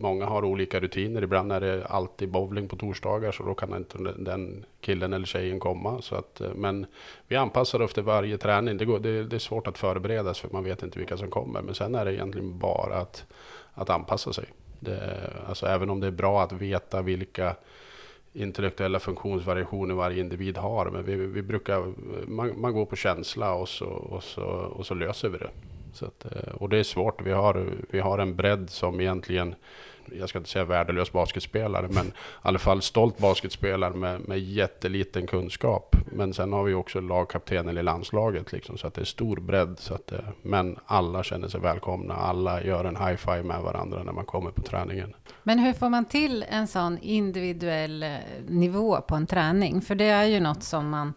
många 0.00 0.26
har 0.26 0.44
olika 0.44 0.80
rutiner. 0.80 1.22
Ibland 1.22 1.52
är 1.52 1.60
det 1.60 1.86
alltid 1.86 2.28
bowling 2.28 2.68
på 2.68 2.76
torsdagar 2.76 3.32
så 3.32 3.42
då 3.42 3.54
kan 3.54 3.76
inte 3.76 3.98
den 4.18 4.64
killen 4.80 5.12
eller 5.12 5.26
tjejen 5.26 5.60
komma. 5.60 6.02
Så 6.02 6.14
att, 6.14 6.40
eh, 6.40 6.54
men 6.54 6.86
vi 7.28 7.36
anpassar 7.36 7.80
efter 7.80 8.02
varje 8.02 8.38
träning. 8.38 8.76
Det, 8.76 8.84
går, 8.84 8.98
det, 8.98 9.24
det 9.24 9.36
är 9.36 9.40
svårt 9.40 9.66
att 9.66 9.78
förbereda 9.78 10.34
sig 10.34 10.48
för 10.48 10.56
man 10.56 10.64
vet 10.64 10.82
inte 10.82 10.98
vilka 10.98 11.16
som 11.16 11.30
kommer. 11.30 11.62
Men 11.62 11.74
sen 11.74 11.94
är 11.94 12.04
det 12.04 12.14
egentligen 12.14 12.58
bara 12.58 12.96
att, 12.96 13.24
att 13.74 13.90
anpassa 13.90 14.32
sig. 14.32 14.44
Det, 14.80 15.30
alltså 15.48 15.66
även 15.66 15.90
om 15.90 16.00
det 16.00 16.06
är 16.06 16.10
bra 16.10 16.42
att 16.42 16.52
veta 16.52 17.02
vilka 17.02 17.56
intellektuella 18.32 19.00
funktionsvariationer 19.00 19.94
varje 19.94 20.20
individ 20.20 20.56
har. 20.56 20.90
Men 20.90 21.04
vi, 21.04 21.16
vi 21.16 21.42
brukar, 21.42 21.92
man, 22.26 22.60
man 22.60 22.72
går 22.72 22.86
på 22.86 22.96
känsla 22.96 23.54
och 23.54 23.68
så, 23.68 23.86
och, 23.86 24.22
så, 24.22 24.42
och 24.46 24.86
så 24.86 24.94
löser 24.94 25.28
vi 25.28 25.38
det. 25.38 25.50
Så 25.94 26.06
att, 26.06 26.24
eh, 26.24 26.54
och 26.54 26.68
det 26.68 26.78
är 26.78 26.82
svårt. 26.82 27.22
Vi 27.22 27.32
har, 27.32 27.70
vi 27.90 28.00
har 28.00 28.18
en 28.18 28.36
bredd 28.36 28.70
som 28.70 29.00
egentligen 29.00 29.54
jag 30.12 30.28
ska 30.28 30.38
inte 30.38 30.50
säga 30.50 30.64
värdelös 30.64 31.12
basketspelare, 31.12 31.88
men 31.90 32.06
i 32.06 32.12
alla 32.42 32.58
fall 32.58 32.82
stolt 32.82 33.18
basketspelare 33.18 33.94
med, 33.94 34.28
med 34.28 34.38
jätteliten 34.38 35.26
kunskap. 35.26 35.96
Men 36.12 36.34
sen 36.34 36.52
har 36.52 36.64
vi 36.64 36.74
också 36.74 37.00
lagkaptenen 37.00 37.78
i 37.78 37.82
landslaget, 37.82 38.52
liksom, 38.52 38.78
så 38.78 38.86
att 38.86 38.94
det 38.94 39.00
är 39.00 39.04
stor 39.04 39.36
bredd. 39.36 39.78
Så 39.78 39.94
att, 39.94 40.12
eh, 40.12 40.18
men 40.42 40.78
alla 40.86 41.22
känner 41.22 41.48
sig 41.48 41.60
välkomna, 41.60 42.14
alla 42.14 42.62
gör 42.62 42.84
en 42.84 42.96
high-five 42.96 43.42
med 43.42 43.62
varandra 43.62 44.02
när 44.02 44.12
man 44.12 44.24
kommer 44.24 44.50
på 44.50 44.62
träningen. 44.62 45.14
Men 45.42 45.58
hur 45.58 45.72
får 45.72 45.88
man 45.88 46.04
till 46.04 46.44
en 46.48 46.66
sån 46.66 46.98
individuell 46.98 48.02
eh, 48.02 48.10
nivå 48.46 49.00
på 49.00 49.14
en 49.14 49.26
träning? 49.26 49.80
För 49.80 49.94
det 49.94 50.08
är 50.08 50.24
ju 50.24 50.40
något 50.40 50.62
som 50.62 50.90
man 50.90 51.14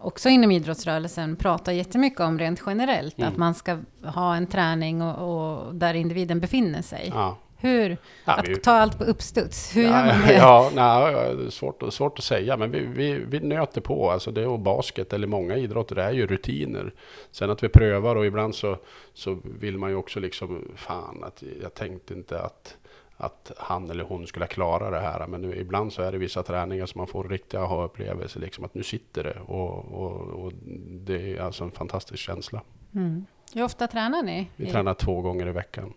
också 0.00 0.28
inom 0.28 0.50
idrottsrörelsen 0.50 1.36
pratar 1.36 1.72
jättemycket 1.72 2.20
om 2.20 2.38
rent 2.38 2.62
generellt. 2.66 3.18
Mm. 3.18 3.32
Att 3.32 3.36
man 3.36 3.54
ska 3.54 3.78
ha 4.02 4.36
en 4.36 4.46
träning 4.46 5.02
och, 5.02 5.66
och 5.66 5.74
där 5.74 5.94
individen 5.94 6.40
befinner 6.40 6.82
sig. 6.82 7.10
Ja. 7.14 7.36
Hur, 7.62 7.96
ja, 8.24 8.32
att 8.32 8.48
vi, 8.48 8.56
ta 8.56 8.72
allt 8.72 8.98
på 8.98 9.04
uppstuds, 9.04 9.76
hur 9.76 9.82
ja, 9.82 10.06
gör 10.06 10.06
man 10.06 10.26
det? 10.26 10.34
Ja, 10.34 10.70
nej, 10.74 11.50
svårt, 11.52 11.92
svårt 11.92 12.18
att 12.18 12.24
säga, 12.24 12.56
men 12.56 12.70
vi, 12.70 12.80
vi, 12.80 13.12
vi 13.12 13.40
nöter 13.40 13.80
på. 13.80 14.10
Alltså 14.10 14.30
det 14.30 14.46
och 14.46 14.58
basket, 14.60 15.12
eller 15.12 15.26
många 15.26 15.56
idrotter, 15.56 15.94
det 15.94 16.02
är 16.02 16.12
ju 16.12 16.26
rutiner. 16.26 16.94
Sen 17.30 17.50
att 17.50 17.62
vi 17.62 17.68
prövar 17.68 18.16
och 18.16 18.26
ibland 18.26 18.54
så, 18.54 18.76
så 19.14 19.38
vill 19.44 19.78
man 19.78 19.90
ju 19.90 19.96
också 19.96 20.20
liksom, 20.20 20.68
fan, 20.76 21.24
att 21.24 21.42
jag 21.62 21.74
tänkte 21.74 22.14
inte 22.14 22.42
att 22.42 22.76
att 23.20 23.52
han 23.56 23.90
eller 23.90 24.04
hon 24.04 24.26
skulle 24.26 24.46
klara 24.46 24.90
det 24.90 25.00
här. 25.00 25.26
Men 25.26 25.52
ibland 25.54 25.92
så 25.92 26.02
är 26.02 26.12
det 26.12 26.18
vissa 26.18 26.42
träningar 26.42 26.86
som 26.86 26.98
man 26.98 27.06
får 27.06 27.24
riktiga 27.24 27.60
aha-upplevelser. 27.60 28.40
Liksom 28.40 28.64
att 28.64 28.74
nu 28.74 28.82
sitter 28.82 29.24
det 29.24 29.36
och, 29.46 29.84
och, 29.84 30.20
och, 30.20 30.52
det 30.90 31.36
är 31.36 31.40
alltså 31.40 31.64
en 31.64 31.70
fantastisk 31.70 32.22
känsla. 32.22 32.62
Mm. 32.94 33.26
Hur 33.54 33.62
ofta 33.62 33.86
tränar 33.86 34.22
ni? 34.22 34.48
Vi 34.56 34.70
tränar 34.70 34.94
två 34.94 35.20
gånger 35.20 35.46
i 35.46 35.52
veckan. 35.52 35.92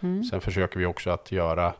Mm. 0.00 0.24
Sen 0.24 0.40
försöker 0.40 0.78
vi 0.78 0.86
också 0.86 1.10
att 1.10 1.32
göra 1.32 1.74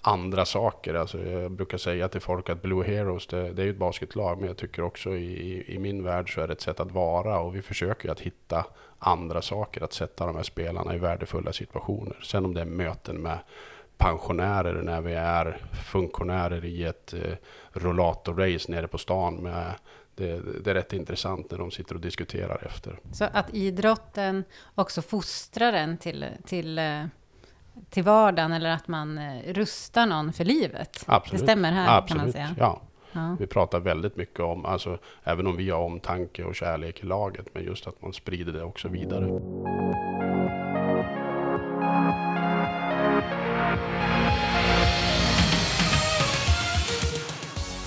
andra 0.00 0.44
saker. 0.44 0.94
Alltså 0.94 1.18
jag 1.18 1.50
brukar 1.50 1.78
säga 1.78 2.08
till 2.08 2.20
folk 2.20 2.50
att 2.50 2.62
Blue 2.62 2.84
Heroes, 2.84 3.26
det, 3.26 3.52
det 3.52 3.62
är 3.62 3.68
ett 3.68 3.76
basketlag, 3.76 4.38
men 4.38 4.48
jag 4.48 4.56
tycker 4.56 4.82
också 4.82 5.10
i, 5.16 5.64
i 5.74 5.78
min 5.78 6.04
värld 6.04 6.34
så 6.34 6.40
är 6.40 6.46
det 6.46 6.52
ett 6.52 6.60
sätt 6.60 6.80
att 6.80 6.92
vara 6.92 7.40
och 7.40 7.56
vi 7.56 7.62
försöker 7.62 8.04
ju 8.04 8.12
att 8.12 8.20
hitta 8.20 8.64
andra 8.98 9.42
saker, 9.42 9.84
att 9.84 9.92
sätta 9.92 10.26
de 10.26 10.36
här 10.36 10.42
spelarna 10.42 10.94
i 10.94 10.98
värdefulla 10.98 11.52
situationer. 11.52 12.16
Sen 12.22 12.44
om 12.44 12.54
det 12.54 12.60
är 12.60 12.64
möten 12.64 13.22
med 13.22 13.38
pensionärer 13.96 14.82
när 14.82 15.00
vi 15.00 15.14
är 15.14 15.56
funktionärer 15.92 16.64
i 16.64 16.84
ett 16.84 17.14
eh, 17.14 17.34
rollatorrace 17.72 18.72
nere 18.72 18.88
på 18.88 18.98
stan 18.98 19.34
med 19.34 19.74
det, 20.14 20.64
det, 20.64 20.70
är 20.70 20.74
rätt 20.74 20.92
intressant 20.92 21.50
när 21.50 21.58
de 21.58 21.70
sitter 21.70 21.94
och 21.94 22.00
diskuterar 22.00 22.66
efter. 22.66 22.98
Så 23.12 23.24
att 23.24 23.54
idrotten 23.54 24.44
också 24.74 25.02
fostrar 25.02 25.72
en 25.72 25.98
till, 25.98 26.26
till, 26.46 26.78
eh, 26.78 27.04
till 27.90 28.02
vardagen 28.02 28.52
eller 28.52 28.70
att 28.70 28.88
man 28.88 29.18
eh, 29.18 29.52
rustar 29.52 30.06
någon 30.06 30.32
för 30.32 30.44
livet? 30.44 31.04
Absolut. 31.06 31.40
Det 31.40 31.46
stämmer 31.46 31.72
här 31.72 31.98
Absolut. 31.98 32.08
kan 32.08 32.18
man 32.18 32.32
säga? 32.32 32.54
Ja. 32.58 32.80
ja. 33.12 33.36
Vi 33.38 33.46
pratar 33.46 33.80
väldigt 33.80 34.16
mycket 34.16 34.40
om, 34.40 34.66
alltså, 34.66 34.98
även 35.24 35.46
om 35.46 35.56
vi 35.56 35.70
har 35.70 35.80
omtanke 35.80 36.44
och 36.44 36.54
kärlek 36.54 37.02
i 37.02 37.06
laget, 37.06 37.46
men 37.54 37.64
just 37.64 37.86
att 37.86 38.02
man 38.02 38.12
sprider 38.12 38.52
det 38.52 38.62
också 38.62 38.88
vidare. 38.88 39.24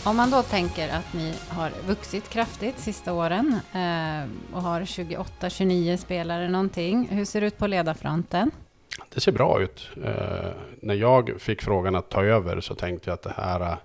Om 0.05 0.17
man 0.17 0.31
då 0.31 0.41
tänker 0.41 0.89
att 0.89 1.13
ni 1.13 1.33
har 1.49 1.71
vuxit 1.87 2.29
kraftigt 2.29 2.79
sista 2.79 3.13
åren 3.13 3.59
eh, 3.73 4.55
och 4.55 4.61
har 4.61 4.81
28-29 4.81 5.97
spelare 5.97 6.49
någonting. 6.49 7.07
Hur 7.11 7.25
ser 7.25 7.41
det 7.41 7.47
ut 7.47 7.57
på 7.57 7.67
ledarfronten? 7.67 8.51
Det 9.13 9.19
ser 9.21 9.31
bra 9.31 9.61
ut. 9.61 9.89
Eh, 10.03 10.51
när 10.79 10.95
jag 10.95 11.41
fick 11.41 11.61
frågan 11.61 11.95
att 11.95 12.09
ta 12.09 12.23
över 12.23 12.61
så 12.61 12.75
tänkte 12.75 13.09
jag 13.09 13.13
att 13.13 13.21
det 13.21 13.33
här 13.37 13.61
eh, 13.61 13.77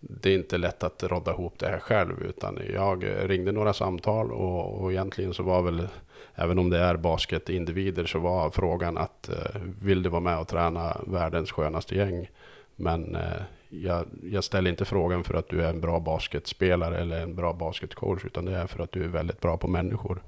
det 0.00 0.30
är 0.30 0.34
inte 0.34 0.58
lätt 0.58 0.82
att 0.82 1.02
rodda 1.02 1.32
ihop 1.32 1.58
det 1.58 1.66
här 1.66 1.78
själv 1.78 2.22
utan 2.22 2.58
jag 2.74 3.04
ringde 3.22 3.52
några 3.52 3.72
samtal 3.72 4.32
och, 4.32 4.82
och 4.82 4.92
egentligen 4.92 5.34
så 5.34 5.42
var 5.42 5.62
väl 5.62 5.88
även 6.34 6.58
om 6.58 6.70
det 6.70 6.78
är 6.78 6.96
basketindivider 6.96 8.06
så 8.06 8.18
var 8.18 8.50
frågan 8.50 8.98
att 8.98 9.28
eh, 9.28 9.60
vill 9.82 10.02
du 10.02 10.08
vara 10.08 10.20
med 10.20 10.38
och 10.38 10.48
träna 10.48 10.96
världens 11.06 11.52
skönaste 11.52 11.94
gäng? 11.94 12.30
Men 12.76 13.14
eh, 13.14 13.42
jag, 13.68 14.06
jag, 14.22 14.44
ställer 14.44 14.70
inte 14.70 14.84
frågan 14.84 15.24
för 15.24 15.34
att 15.34 15.48
du 15.48 15.62
är 15.62 15.70
en 15.70 15.80
bra 15.80 16.00
basketspelare 16.00 16.98
eller 16.98 17.20
en 17.20 17.34
bra 17.34 17.52
basketcoach, 17.52 18.24
utan 18.24 18.44
det 18.44 18.56
är 18.56 18.66
för 18.66 18.82
att 18.82 18.92
du 18.92 19.04
är 19.04 19.08
väldigt 19.08 19.40
bra 19.40 19.56
på 19.56 19.68
människor. 19.68 20.22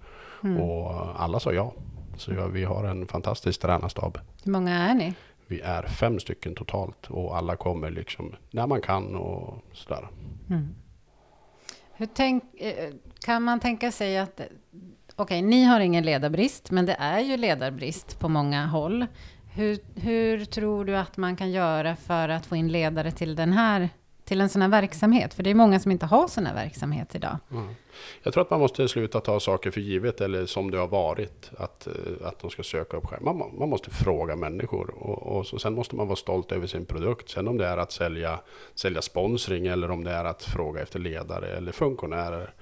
Mm. 0.45 0.61
Och 0.61 1.23
alla 1.23 1.41
sa 1.41 1.53
ja. 1.53 1.73
Så 2.21 2.33
ja, 2.33 2.47
vi 2.47 2.65
har 2.65 2.85
en 2.85 3.07
fantastisk 3.07 3.61
tränarstab. 3.61 4.19
Hur 4.45 4.53
många 4.53 4.79
är 4.79 4.95
ni? 4.95 5.15
Vi 5.47 5.61
är 5.61 5.83
fem 5.83 6.21
stycken 6.21 6.55
totalt 6.55 7.11
och 7.11 7.37
alla 7.37 7.57
kommer 7.57 7.91
liksom 7.91 8.35
när 8.51 8.67
man 8.67 8.81
kan 8.81 9.17
och 9.17 9.65
sådär. 9.73 10.09
Mm. 10.51 10.69
Hur 11.93 12.09
tänk, 12.15 12.45
eh, 12.59 12.95
kan 13.25 13.43
man 13.43 13.61
tänka 13.61 13.93
sig 13.93 14.19
att, 14.19 14.41
okej, 14.41 14.51
okay, 15.17 15.43
ni 15.43 15.65
har 15.65 15.81
ingen 15.81 16.05
ledarbrist, 16.05 16.71
men 16.71 16.87
det 16.87 16.97
är 16.99 17.21
ju 17.21 17.37
ledarbrist 17.37 18.19
på 18.19 18.29
många 18.29 18.67
håll. 18.67 19.07
Hur, 19.53 19.79
hur 19.95 20.45
tror 20.45 20.85
du 20.85 20.97
att 20.97 21.17
man 21.17 21.37
kan 21.37 21.51
göra 21.51 21.97
för 21.97 22.29
att 22.29 22.47
få 22.47 22.57
in 22.57 22.69
ledare 22.69 23.11
till 23.11 23.37
den 23.37 23.53
här 23.53 23.89
till 24.31 24.41
en 24.41 24.49
sån 24.49 24.63
här 24.63 24.69
verksamhet? 24.69 25.35
För 25.35 25.43
det 25.43 25.51
är 25.51 25.55
många 25.55 25.81
som 25.81 25.93
inte 25.93 26.07
har 26.07 26.29
sån 26.29 26.47
här 26.47 26.55
verksamhet 26.55 27.15
idag. 27.15 27.37
Mm. 27.53 27.75
Jag 28.23 28.33
tror 28.33 28.43
att 28.43 28.51
man 28.51 28.61
måste 28.61 28.89
sluta 28.89 29.21
ta 29.21 29.41
saker 29.41 29.71
för 29.71 29.81
givet 29.81 30.21
eller 30.21 30.47
som 30.47 30.71
det 30.71 30.79
har 30.79 30.89
varit. 30.89 31.51
Att, 31.57 31.87
eh, 31.87 32.27
att 32.27 32.39
de 32.39 32.51
ska 32.51 32.63
söka 32.63 32.97
upp 32.97 33.07
själv. 33.07 33.23
Man, 33.23 33.39
man 33.59 33.69
måste 33.69 33.91
fråga 33.91 34.37
människor 34.37 34.91
och, 34.91 35.37
och 35.37 35.47
så, 35.47 35.59
sen 35.59 35.75
måste 35.75 35.97
man 35.97 36.07
vara 36.07 36.17
stolt 36.17 36.53
över 36.53 36.67
sin 36.67 36.85
produkt. 36.85 37.31
Sen 37.31 37.49
om 37.49 37.59
det 37.59 37.67
är 37.67 37.77
att 37.77 37.93
sälja, 37.93 38.41
sälja 38.75 39.03
sponsring 39.03 39.67
eller 39.67 39.91
om 39.91 40.05
det 40.05 40.11
är 40.11 40.25
att 40.25 40.43
fråga 40.43 40.83
efter 40.83 40.99
ledare 40.99 41.47
eller 41.57 41.73
funktionärer. 41.73 42.55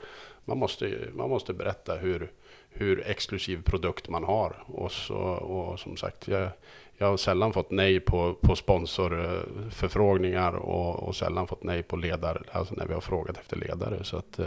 Man 0.45 0.59
måste, 0.59 0.99
man 1.13 1.31
måste 1.31 1.53
berätta 1.53 1.97
hur, 1.97 2.31
hur 2.71 3.07
exklusiv 3.07 3.63
produkt 3.63 4.09
man 4.09 4.25
har. 4.25 4.65
Och, 4.67 4.93
så, 4.93 5.17
och 5.17 5.79
som 5.79 5.97
sagt, 5.97 6.29
jag, 6.29 6.51
jag 6.99 7.07
har 7.07 7.17
sällan 7.17 7.53
fått 7.53 7.71
nej 7.71 8.01
på, 8.01 8.35
på 8.35 8.57
sponsorförfrågningar 8.57 10.53
och, 10.53 11.03
och 11.03 11.17
sällan 11.17 11.47
fått 11.47 11.63
nej 11.63 11.83
på 11.83 11.97
ledare, 11.97 12.43
alltså 12.53 12.75
när 12.75 12.87
vi 12.87 12.95
har 12.95 13.01
frågat 13.01 13.39
efter 13.39 13.57
ledare. 13.57 14.05
Så 14.05 14.17
att, 14.17 14.39
eh. 14.39 14.47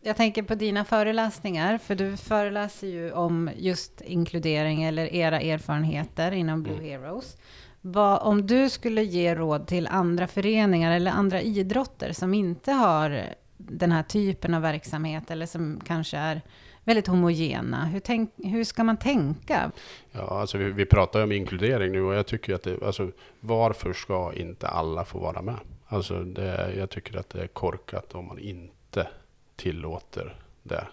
Jag 0.00 0.16
tänker 0.16 0.42
på 0.42 0.54
dina 0.54 0.84
föreläsningar, 0.84 1.78
för 1.78 1.94
du 1.94 2.16
föreläser 2.16 2.86
ju 2.86 3.12
om 3.12 3.50
just 3.56 4.00
inkludering 4.00 4.82
eller 4.82 5.14
era 5.14 5.40
erfarenheter 5.40 6.32
inom 6.32 6.62
Blue 6.62 6.76
mm. 6.78 6.86
Heroes. 6.86 7.36
Vad, 7.80 8.22
om 8.22 8.46
du 8.46 8.70
skulle 8.70 9.02
ge 9.02 9.34
råd 9.34 9.66
till 9.66 9.86
andra 9.86 10.26
föreningar 10.26 10.96
eller 10.96 11.10
andra 11.10 11.40
idrotter 11.40 12.12
som 12.12 12.34
inte 12.34 12.72
har 12.72 13.24
den 13.56 13.92
här 13.92 14.02
typen 14.02 14.54
av 14.54 14.62
verksamhet 14.62 15.30
eller 15.30 15.46
som 15.46 15.80
kanske 15.86 16.16
är 16.16 16.42
väldigt 16.88 17.06
homogena. 17.06 17.84
Hur, 17.84 18.00
tänk, 18.00 18.30
hur 18.36 18.64
ska 18.64 18.84
man 18.84 18.96
tänka? 18.96 19.70
Ja, 20.12 20.40
alltså 20.40 20.58
vi, 20.58 20.70
vi 20.70 20.86
pratar 20.86 21.22
om 21.22 21.32
inkludering 21.32 21.92
nu 21.92 22.02
och 22.02 22.14
jag 22.14 22.26
tycker 22.26 22.54
att 22.54 22.62
det, 22.62 22.82
alltså, 22.82 23.10
varför 23.40 23.92
ska 23.92 24.32
inte 24.34 24.68
alla 24.68 25.04
få 25.04 25.18
vara 25.18 25.42
med? 25.42 25.58
Alltså 25.86 26.22
det, 26.22 26.74
jag 26.76 26.90
tycker 26.90 27.18
att 27.18 27.30
det 27.30 27.42
är 27.42 27.46
korkat 27.46 28.14
om 28.14 28.26
man 28.26 28.38
inte 28.38 29.08
tillåter 29.56 30.36
det. 30.62 30.86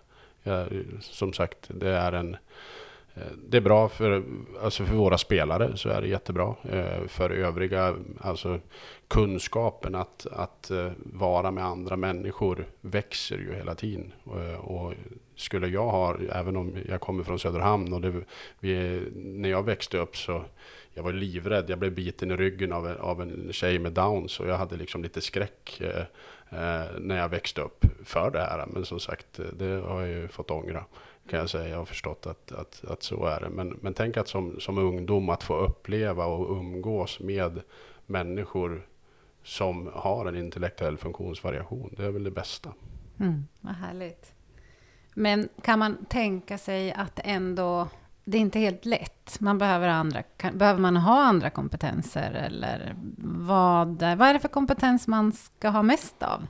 Jag, 0.43 0.67
som 1.01 1.33
sagt, 1.33 1.57
det 1.67 1.89
är 1.89 2.11
en 2.11 2.37
Eh, 3.15 3.31
det 3.49 3.57
är 3.57 3.61
bra 3.61 3.89
för, 3.89 4.23
alltså 4.61 4.85
för 4.85 4.95
våra 4.95 5.17
spelare, 5.17 5.77
så 5.77 5.89
är 5.89 6.01
det 6.01 6.07
jättebra. 6.07 6.55
Eh, 6.69 7.07
för 7.07 7.29
övriga, 7.29 7.95
alltså 8.21 8.59
kunskapen 9.07 9.95
att, 9.95 10.27
att 10.31 10.71
eh, 10.71 10.91
vara 10.97 11.51
med 11.51 11.65
andra 11.65 11.95
människor 11.95 12.65
växer 12.81 13.37
ju 13.37 13.55
hela 13.55 13.75
tiden. 13.75 14.13
Och 14.59 14.93
skulle 15.35 15.67
jag 15.67 15.89
ha, 15.89 16.17
även 16.31 16.57
om 16.57 16.77
jag 16.89 17.01
kommer 17.01 17.23
från 17.23 17.39
Söderhamn 17.39 17.93
och 17.93 18.01
det, 18.01 18.13
vi, 18.59 19.01
när 19.15 19.49
jag 19.49 19.63
växte 19.63 19.97
upp 19.97 20.17
så 20.17 20.43
jag 20.93 21.03
var 21.03 21.13
livrädd. 21.13 21.69
Jag 21.69 21.79
blev 21.79 21.91
biten 21.91 22.31
i 22.31 22.35
ryggen 22.35 22.73
av 22.73 22.87
en, 22.87 22.97
av 22.97 23.21
en 23.21 23.53
tjej 23.53 23.79
med 23.79 23.91
Downs 23.91 24.39
och 24.39 24.47
jag 24.47 24.57
hade 24.57 24.75
liksom 24.75 25.03
lite 25.03 25.21
skräck 25.21 25.81
när 26.99 27.17
jag 27.17 27.29
växte 27.29 27.61
upp 27.61 27.85
för 28.03 28.31
det 28.31 28.39
här. 28.39 28.65
Men 28.67 28.85
som 28.85 28.99
sagt, 28.99 29.39
det 29.53 29.65
har 29.65 30.01
jag 30.01 30.09
ju 30.09 30.27
fått 30.27 30.51
ångra 30.51 30.85
kan 31.29 31.39
jag 31.39 31.49
säga. 31.49 31.69
Jag 31.69 31.77
har 31.77 31.85
förstått 31.85 32.27
att, 32.27 32.51
att, 32.51 32.85
att 32.87 33.03
så 33.03 33.25
är 33.25 33.39
det. 33.39 33.49
Men, 33.49 33.79
men 33.81 33.93
tänk 33.93 34.17
att 34.17 34.27
som, 34.27 34.59
som 34.59 34.77
ungdom 34.77 35.29
att 35.29 35.43
få 35.43 35.55
uppleva 35.55 36.25
och 36.25 36.57
umgås 36.57 37.19
med 37.19 37.61
människor 38.05 38.87
som 39.43 39.91
har 39.93 40.25
en 40.25 40.35
intellektuell 40.35 40.97
funktionsvariation. 40.97 41.93
Det 41.97 42.05
är 42.05 42.11
väl 42.11 42.23
det 42.23 42.31
bästa. 42.31 42.73
Mm, 43.19 43.47
vad 43.61 43.75
härligt. 43.75 44.33
Men 45.13 45.49
kan 45.61 45.79
man 45.79 46.05
tänka 46.05 46.57
sig 46.57 46.93
att 46.93 47.19
ändå, 47.23 47.87
det 48.23 48.37
är 48.37 48.41
inte 48.41 48.59
helt 48.59 48.85
lätt. 48.85 49.37
Man 49.39 49.57
behöver 49.57 49.87
andra, 49.87 50.23
kan, 50.23 50.57
behöver 50.57 50.79
man 50.79 50.97
ha 50.97 51.23
andra 51.23 51.49
kompetenser 51.49 52.31
eller 52.31 52.95
vad, 53.17 53.87
vad 53.87 54.21
är 54.21 54.33
det 54.33 54.39
för 54.39 54.47
kompetens 54.47 55.07
man 55.07 55.31
ska 55.31 55.69
ha 55.69 55.83
mest 55.83 56.23
av? 56.23 56.47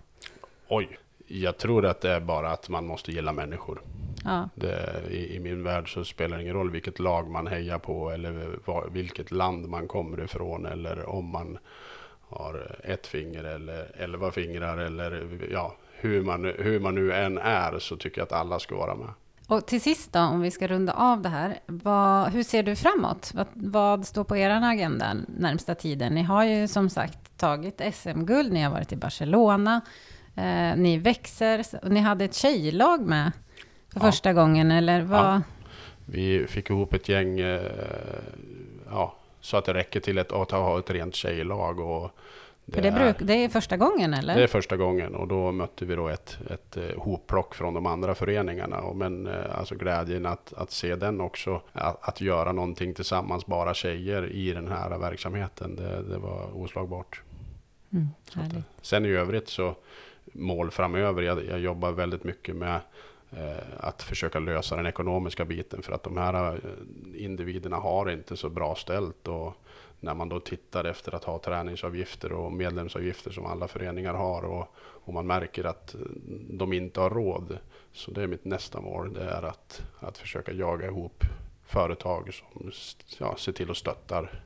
Oj, 0.67 0.97
jag 1.27 1.57
tror 1.57 1.85
att 1.85 2.01
det 2.01 2.11
är 2.11 2.19
bara 2.19 2.51
att 2.51 2.69
man 2.69 2.85
måste 2.85 3.11
gilla 3.11 3.31
människor. 3.31 3.81
Ja. 4.25 4.49
Det, 4.55 5.03
i, 5.09 5.35
I 5.35 5.39
min 5.39 5.63
värld 5.63 5.93
så 5.93 6.03
spelar 6.03 6.37
det 6.37 6.43
ingen 6.43 6.55
roll 6.55 6.71
vilket 6.71 6.99
lag 6.99 7.29
man 7.29 7.47
hejar 7.47 7.79
på 7.79 8.11
eller 8.11 8.59
var, 8.65 8.89
vilket 8.91 9.31
land 9.31 9.69
man 9.69 9.87
kommer 9.87 10.23
ifrån 10.23 10.65
eller 10.65 11.09
om 11.09 11.25
man 11.25 11.57
har 12.29 12.75
ett 12.83 13.07
finger 13.07 13.43
eller 13.43 13.91
elva 13.97 14.31
fingrar 14.31 14.77
eller 14.77 15.39
ja, 15.51 15.75
hur 15.91 16.23
man, 16.23 16.45
hur 16.57 16.79
man 16.79 16.95
nu 16.95 17.13
än 17.13 17.37
är 17.37 17.79
så 17.79 17.97
tycker 17.97 18.21
jag 18.21 18.25
att 18.25 18.31
alla 18.31 18.59
ska 18.59 18.75
vara 18.75 18.95
med. 18.95 19.09
Och 19.47 19.65
till 19.65 19.81
sist 19.81 20.13
då, 20.13 20.19
om 20.19 20.41
vi 20.41 20.51
ska 20.51 20.67
runda 20.67 20.93
av 20.93 21.21
det 21.21 21.29
här. 21.29 21.59
Vad, 21.65 22.31
hur 22.31 22.43
ser 22.43 22.63
du 22.63 22.75
framåt? 22.75 23.31
Vad, 23.33 23.47
vad 23.53 24.05
står 24.05 24.23
på 24.23 24.37
er 24.37 24.49
agenda 24.49 25.13
närmsta 25.27 25.75
tiden? 25.75 26.15
Ni 26.15 26.21
har 26.21 26.45
ju 26.45 26.67
som 26.67 26.89
sagt 26.89 27.37
tagit 27.37 27.81
SM-guld, 27.93 28.53
ni 28.53 28.61
har 28.61 28.71
varit 28.71 28.91
i 28.91 28.95
Barcelona, 28.95 29.81
eh, 30.35 30.77
ni 30.77 30.97
växer, 30.97 31.89
ni 31.89 31.99
hade 31.99 32.25
ett 32.25 32.35
tjejlag 32.35 33.01
med 33.01 33.31
för 33.95 34.05
ja. 34.05 34.11
första 34.11 34.33
gången, 34.33 34.71
eller 34.71 35.01
vad? 35.01 35.19
Ja. 35.19 35.41
Vi 36.05 36.47
fick 36.47 36.69
ihop 36.69 36.93
ett 36.93 37.09
gäng, 37.09 37.39
eh, 37.39 37.61
ja, 38.89 39.15
så 39.41 39.57
att 39.57 39.65
det 39.65 39.73
räcker 39.73 39.99
till 39.99 40.17
ett, 40.17 40.31
att 40.31 40.51
ha 40.51 40.79
ett 40.79 40.89
rent 40.89 41.15
tjejlag. 41.15 41.79
Och 41.79 42.11
det, 42.65 42.81
det, 42.81 42.91
bruk, 42.91 43.15
det 43.19 43.33
är 43.33 43.49
första 43.49 43.77
gången 43.77 44.13
eller? 44.13 44.35
Det 44.35 44.43
är 44.43 44.47
första 44.47 44.77
gången 44.77 45.15
och 45.15 45.27
då 45.27 45.51
mötte 45.51 45.85
vi 45.85 45.95
då 45.95 46.07
ett, 46.07 46.37
ett 46.49 46.77
eh, 46.77 46.97
hopplock 46.97 47.55
från 47.55 47.73
de 47.73 47.85
andra 47.85 48.15
föreningarna. 48.15 48.93
Men 48.93 49.27
eh, 49.27 49.59
alltså 49.59 49.75
glädjen 49.75 50.25
att, 50.25 50.53
att 50.53 50.71
se 50.71 50.95
den 50.95 51.21
också, 51.21 51.61
att, 51.71 52.09
att 52.09 52.21
göra 52.21 52.51
någonting 52.51 52.93
tillsammans, 52.93 53.45
bara 53.45 53.73
tjejer 53.73 54.31
i 54.31 54.53
den 54.53 54.67
här 54.67 54.97
verksamheten, 54.97 55.75
det, 55.75 56.01
det 56.01 56.17
var 56.17 56.57
oslagbart. 56.57 57.21
Mm, 57.93 58.07
sen 58.81 59.05
i 59.05 59.09
övrigt 59.09 59.49
så 59.49 59.75
mål 60.33 60.71
framöver, 60.71 61.21
jag, 61.21 61.45
jag 61.45 61.59
jobbar 61.59 61.91
väldigt 61.91 62.23
mycket 62.23 62.55
med 62.55 62.79
att 63.77 64.03
försöka 64.03 64.39
lösa 64.39 64.75
den 64.75 64.85
ekonomiska 64.85 65.45
biten 65.45 65.81
för 65.81 65.93
att 65.93 66.03
de 66.03 66.17
här 66.17 66.53
eh, 66.53 67.23
individerna 67.23 67.75
har 67.75 68.09
inte 68.09 68.37
så 68.37 68.49
bra 68.49 68.75
ställt. 68.75 69.27
Och 69.27 69.53
när 69.99 70.13
man 70.13 70.29
då 70.29 70.39
tittar 70.39 70.83
efter 70.83 71.15
att 71.15 71.23
ha 71.23 71.39
träningsavgifter 71.39 72.31
och 72.31 72.53
medlemsavgifter 72.53 73.31
som 73.31 73.45
alla 73.45 73.67
föreningar 73.67 74.13
har 74.13 74.45
och, 74.45 74.75
och 74.77 75.13
man 75.13 75.27
märker 75.27 75.63
att 75.63 75.95
de 76.49 76.73
inte 76.73 76.99
har 76.99 77.09
råd. 77.09 77.57
Så 77.93 78.11
det 78.11 78.23
är 78.23 78.27
mitt 78.27 78.45
nästa 78.45 78.81
mål, 78.81 79.13
det 79.13 79.23
är 79.23 79.43
att, 79.43 79.81
att 79.99 80.17
försöka 80.17 80.51
jaga 80.51 80.87
ihop 80.87 81.23
företag 81.65 82.33
som 82.33 82.71
ja, 83.19 83.35
ser 83.37 83.51
till 83.51 83.71
att 83.71 83.77
stöttar 83.77 84.43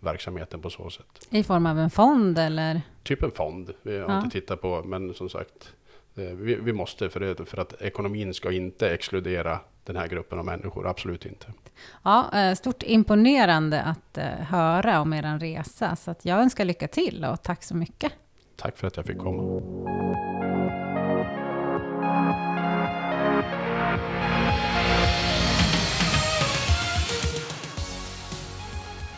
verksamheten 0.00 0.62
på 0.62 0.70
så 0.70 0.90
sätt. 0.90 1.28
I 1.30 1.42
form 1.42 1.66
av 1.66 1.78
en 1.78 1.90
fond 1.90 2.38
eller? 2.38 2.82
Typ 3.02 3.22
en 3.22 3.30
fond. 3.30 3.74
Vi 3.82 3.98
har 3.98 4.08
ja. 4.08 4.16
inte 4.18 4.40
tittat 4.40 4.60
på, 4.60 4.82
men 4.82 5.14
som 5.14 5.28
sagt 5.28 5.72
Eh, 5.72 5.79
vi, 6.14 6.54
vi, 6.54 6.72
måste, 6.72 7.10
för, 7.10 7.20
det, 7.20 7.46
för 7.46 7.58
att 7.58 7.82
ekonomin 7.82 8.34
ska 8.34 8.52
inte 8.52 8.90
exkludera 8.90 9.60
den 9.84 9.96
här 9.96 10.08
gruppen 10.08 10.38
av 10.38 10.44
människor, 10.44 10.86
absolut 10.86 11.26
inte. 11.26 11.46
Ja, 12.02 12.30
eh, 12.34 12.54
stort 12.54 12.82
imponerande 12.82 13.82
att 13.82 14.18
eh, 14.18 14.24
höra 14.24 15.00
om 15.00 15.12
er 15.12 15.38
resa, 15.38 15.96
så 15.96 16.10
att 16.10 16.24
jag 16.24 16.38
önskar 16.38 16.64
lycka 16.64 16.88
till 16.88 17.24
och 17.24 17.42
tack 17.42 17.62
så 17.62 17.76
mycket. 17.76 18.12
Tack 18.56 18.76
för 18.76 18.86
att 18.86 18.96
jag 18.96 19.06
fick 19.06 19.18
komma. 19.18 19.62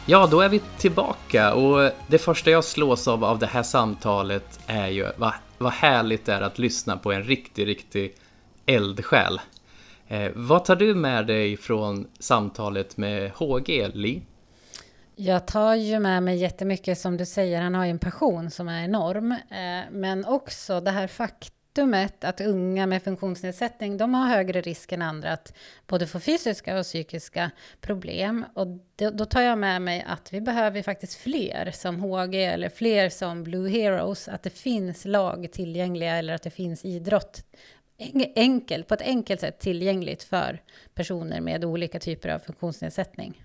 Ja, 0.07 0.29
då 0.31 0.41
är 0.41 0.49
vi 0.49 0.63
tillbaka 0.79 1.55
och 1.55 1.91
det 2.07 2.19
första 2.19 2.51
jag 2.51 2.65
slås 2.65 3.09
av 3.09 3.25
av 3.25 3.39
det 3.39 3.47
här 3.47 3.63
samtalet 3.63 4.61
är 4.67 4.89
ju 4.89 5.07
vad 5.17 5.33
vad 5.63 5.73
härligt 5.73 6.25
det 6.25 6.33
är 6.33 6.41
att 6.41 6.59
lyssna 6.59 6.97
på 6.97 7.13
en 7.13 7.23
riktig, 7.23 7.67
riktig 7.67 8.15
eldsjäl. 8.67 9.41
Eh, 10.09 10.31
vad 10.35 10.65
tar 10.65 10.77
du 10.77 10.95
med 10.95 11.27
dig 11.27 11.57
från 11.57 12.07
samtalet 12.19 12.97
med 12.97 13.31
HG, 13.31 13.89
Li? 13.95 14.23
Jag 15.17 15.47
tar 15.47 15.75
ju 15.75 15.99
med 15.99 16.23
mig 16.23 16.37
jättemycket 16.37 16.99
som 16.99 17.17
du 17.17 17.27
säger, 17.27 17.63
han 17.63 17.75
har 17.75 17.85
ju 17.85 17.91
en 17.91 17.99
passion 17.99 18.51
som 18.51 18.69
är 18.69 18.85
enorm. 18.85 19.33
Eh, 19.33 19.91
men 19.91 20.25
också 20.25 20.81
det 20.81 20.91
här 20.91 21.07
faktum 21.07 21.62
faktumet 21.73 22.25
att 22.25 22.41
unga 22.41 22.87
med 22.87 23.03
funktionsnedsättning, 23.03 23.97
de 23.97 24.15
har 24.15 24.29
högre 24.29 24.61
risk 24.61 24.93
än 24.93 25.03
andra 25.03 25.33
att 25.33 25.55
både 25.87 26.07
få 26.07 26.21
fysiska 26.21 26.79
och 26.79 26.85
psykiska 26.85 27.51
problem. 27.81 28.45
Och 28.55 28.67
då 29.13 29.25
tar 29.25 29.41
jag 29.41 29.59
med 29.59 29.83
mig 29.83 30.05
att 30.07 30.33
vi 30.33 30.41
behöver 30.41 30.83
faktiskt 30.83 31.15
fler 31.15 31.71
som 31.71 32.01
HG 32.01 32.35
eller 32.35 32.69
fler 32.69 33.09
som 33.09 33.43
Blue 33.43 33.71
Heroes, 33.71 34.29
att 34.29 34.43
det 34.43 34.51
finns 34.51 35.05
lag 35.05 35.49
tillgängliga 35.53 36.17
eller 36.17 36.35
att 36.35 36.43
det 36.43 36.51
finns 36.51 36.85
idrott 36.85 37.45
enkelt, 38.37 38.89
på 38.89 38.95
ett 38.95 39.03
enkelt 39.03 39.41
sätt 39.41 39.61
tillgängligt 39.61 40.23
för 40.23 40.63
personer 40.95 41.41
med 41.41 41.65
olika 41.65 41.99
typer 41.99 42.29
av 42.29 42.39
funktionsnedsättning. 42.39 43.43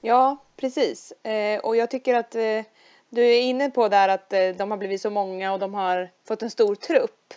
Ja, 0.00 0.36
precis. 0.56 1.12
Eh, 1.12 1.60
och 1.60 1.76
jag 1.76 1.90
tycker 1.90 2.14
att 2.14 2.34
eh, 2.34 2.62
du 3.10 3.26
är 3.26 3.40
inne 3.40 3.70
på 3.70 3.88
där 3.88 4.08
att 4.08 4.32
eh, 4.32 4.48
de 4.48 4.70
har 4.70 4.78
blivit 4.78 5.00
så 5.00 5.10
många 5.10 5.52
och 5.52 5.58
de 5.58 5.74
har 5.74 6.10
fått 6.28 6.42
en 6.42 6.50
stor 6.50 6.74
trupp. 6.74 7.34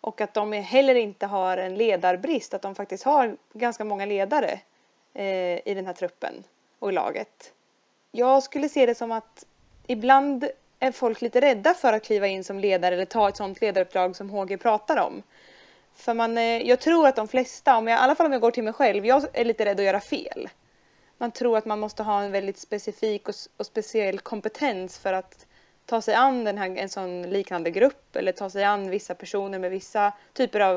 Och 0.00 0.20
att 0.20 0.34
de 0.34 0.52
heller 0.52 0.94
inte 0.94 1.26
har 1.26 1.56
en 1.56 1.74
ledarbrist, 1.74 2.54
att 2.54 2.62
de 2.62 2.74
faktiskt 2.74 3.04
har 3.04 3.36
ganska 3.52 3.84
många 3.84 4.06
ledare 4.06 4.60
eh, 5.14 5.68
i 5.68 5.74
den 5.74 5.86
här 5.86 5.92
truppen 5.92 6.44
och 6.78 6.90
i 6.90 6.92
laget. 6.92 7.52
Jag 8.12 8.42
skulle 8.42 8.68
se 8.68 8.86
det 8.86 8.94
som 8.94 9.12
att 9.12 9.44
ibland 9.86 10.48
är 10.78 10.92
folk 10.92 11.20
lite 11.20 11.40
rädda 11.40 11.74
för 11.74 11.92
att 11.92 12.04
kliva 12.04 12.26
in 12.26 12.44
som 12.44 12.58
ledare 12.58 12.94
eller 12.94 13.04
ta 13.04 13.28
ett 13.28 13.36
sådant 13.36 13.60
ledaruppdrag 13.60 14.16
som 14.16 14.30
HG 14.30 14.60
pratar 14.60 14.96
om. 14.96 15.22
För 15.94 16.14
man, 16.14 16.38
eh, 16.38 16.62
jag 16.62 16.80
tror 16.80 17.06
att 17.06 17.16
de 17.16 17.28
flesta, 17.28 17.76
om 17.76 17.88
jag, 17.88 17.96
i 17.96 18.00
alla 18.00 18.14
fall 18.14 18.26
om 18.26 18.32
jag 18.32 18.40
går 18.40 18.50
till 18.50 18.64
mig 18.64 18.72
själv, 18.72 19.06
jag 19.06 19.24
är 19.32 19.44
lite 19.44 19.64
rädd 19.64 19.80
att 19.80 19.86
göra 19.86 20.00
fel. 20.00 20.48
Man 21.18 21.30
tror 21.30 21.58
att 21.58 21.64
man 21.64 21.80
måste 21.80 22.02
ha 22.02 22.22
en 22.22 22.32
väldigt 22.32 22.58
specifik 22.58 23.28
och, 23.28 23.34
och 23.56 23.66
speciell 23.66 24.18
kompetens 24.18 24.98
för 24.98 25.12
att 25.12 25.46
ta 25.90 26.00
sig 26.00 26.14
an 26.14 26.44
den 26.44 26.58
här, 26.58 26.76
en 26.76 26.88
sån 26.88 27.22
liknande 27.22 27.70
grupp 27.70 28.16
eller 28.16 28.32
ta 28.32 28.50
sig 28.50 28.64
an 28.64 28.90
vissa 28.90 29.14
personer 29.14 29.58
med 29.58 29.70
vissa 29.70 30.12
typer 30.32 30.60
av 30.60 30.76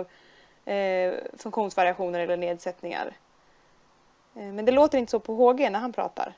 eh, 0.65 1.13
funktionsvariationer 1.38 2.19
eller 2.19 2.38
nedsättningar. 2.38 3.13
Eh, 4.36 4.43
men 4.43 4.65
det 4.65 4.71
låter 4.71 4.97
inte 4.97 5.12
så 5.12 5.19
på 5.19 5.36
HG 5.36 5.71
när 5.71 5.80
han 5.80 5.93
pratar. 5.93 6.34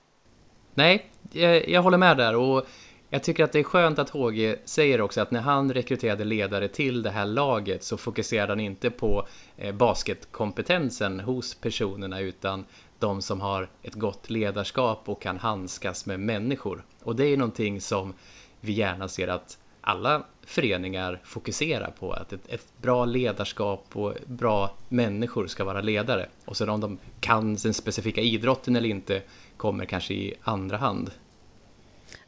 Nej, 0.74 1.06
jag, 1.32 1.70
jag 1.70 1.82
håller 1.82 1.98
med 1.98 2.18
där 2.18 2.36
och 2.36 2.66
jag 3.10 3.24
tycker 3.24 3.44
att 3.44 3.52
det 3.52 3.60
är 3.60 3.64
skönt 3.64 4.00
att 4.00 4.10
HG 4.10 4.56
säger 4.66 5.02
också 5.02 5.22
att 5.22 5.32
när 5.32 5.42
han 5.42 5.74
rekryterade 5.74 6.24
ledare 6.24 6.68
till 6.68 7.04
det 7.04 7.12
här 7.12 7.26
laget 7.26 7.84
så 7.84 7.98
fokuserade 7.98 8.52
han 8.52 8.60
inte 8.60 8.90
på 8.90 9.28
eh, 9.58 9.76
basketkompetensen 9.76 11.20
hos 11.20 11.56
personerna 11.56 12.20
utan 12.20 12.66
de 13.00 13.22
som 13.22 13.42
har 13.42 13.70
ett 13.84 13.94
gott 13.94 14.30
ledarskap 14.30 15.10
och 15.10 15.22
kan 15.22 15.38
handskas 15.38 16.06
med 16.06 16.20
människor. 16.20 16.86
Och 17.04 17.16
det 17.16 17.26
är 17.26 17.38
någonting 17.38 17.82
som 17.82 18.14
vi 18.62 18.74
gärna 18.74 19.08
ser 19.08 19.28
att 19.28 19.58
alla 19.82 20.24
föreningar 20.46 21.20
fokuserar 21.24 21.92
på 22.00 22.12
att 22.12 22.34
ett, 22.34 22.50
ett, 22.50 22.66
bra 22.82 23.06
ledarskap 23.06 23.86
och 23.94 24.14
bra 24.26 24.76
människor 24.90 25.48
ska 25.48 25.64
vara 25.64 25.82
ledare. 25.82 26.28
Och 26.46 26.58
sen 26.58 26.70
om 26.70 26.82
de 26.82 26.98
kan 27.20 27.56
den 27.56 27.74
specifika 27.74 28.22
idrotten 28.22 28.76
eller 28.76 28.90
inte 28.90 29.22
kommer 29.58 29.86
kanske 29.86 30.14
i 30.14 30.34
andra 30.44 30.78
hand. 30.78 31.12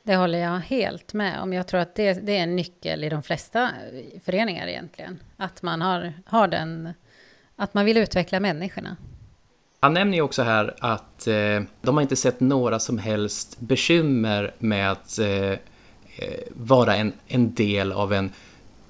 Det 0.04 0.16
håller 0.16 0.40
jag 0.40 0.60
helt 0.60 1.14
med 1.14 1.42
om. 1.42 1.54
Jag 1.54 1.68
tror 1.68 1.80
att 1.80 1.96
det, 1.96 2.14
det 2.14 2.38
är 2.38 2.44
en 2.44 2.56
nyckel 2.56 3.04
i 3.04 3.10
de 3.10 3.24
flesta 3.24 3.70
föreningar 4.26 4.68
egentligen. 4.68 5.20
Att 5.38 5.62
man 5.62 5.82
har, 5.82 6.14
har 6.26 6.48
den, 6.48 6.94
att 7.56 7.74
man 7.74 7.86
vill 7.86 7.98
utveckla 7.98 8.40
människorna. 8.40 8.98
Han 9.80 9.94
nämner 9.94 10.18
ju 10.18 10.22
också 10.22 10.44
här 10.44 10.76
att 10.80 11.28
eh, 11.28 11.62
de 11.82 11.96
har 11.96 12.02
inte 12.02 12.16
sett 12.16 12.40
några 12.40 12.80
som 12.80 12.98
helst 12.98 13.60
bekymmer 13.60 14.54
med 14.60 14.92
att 14.92 15.20
eh, 15.20 15.54
Eh, 16.18 16.40
vara 16.54 16.96
en, 16.96 17.14
en 17.28 17.54
del 17.54 17.92
av 17.92 18.14
en 18.14 18.32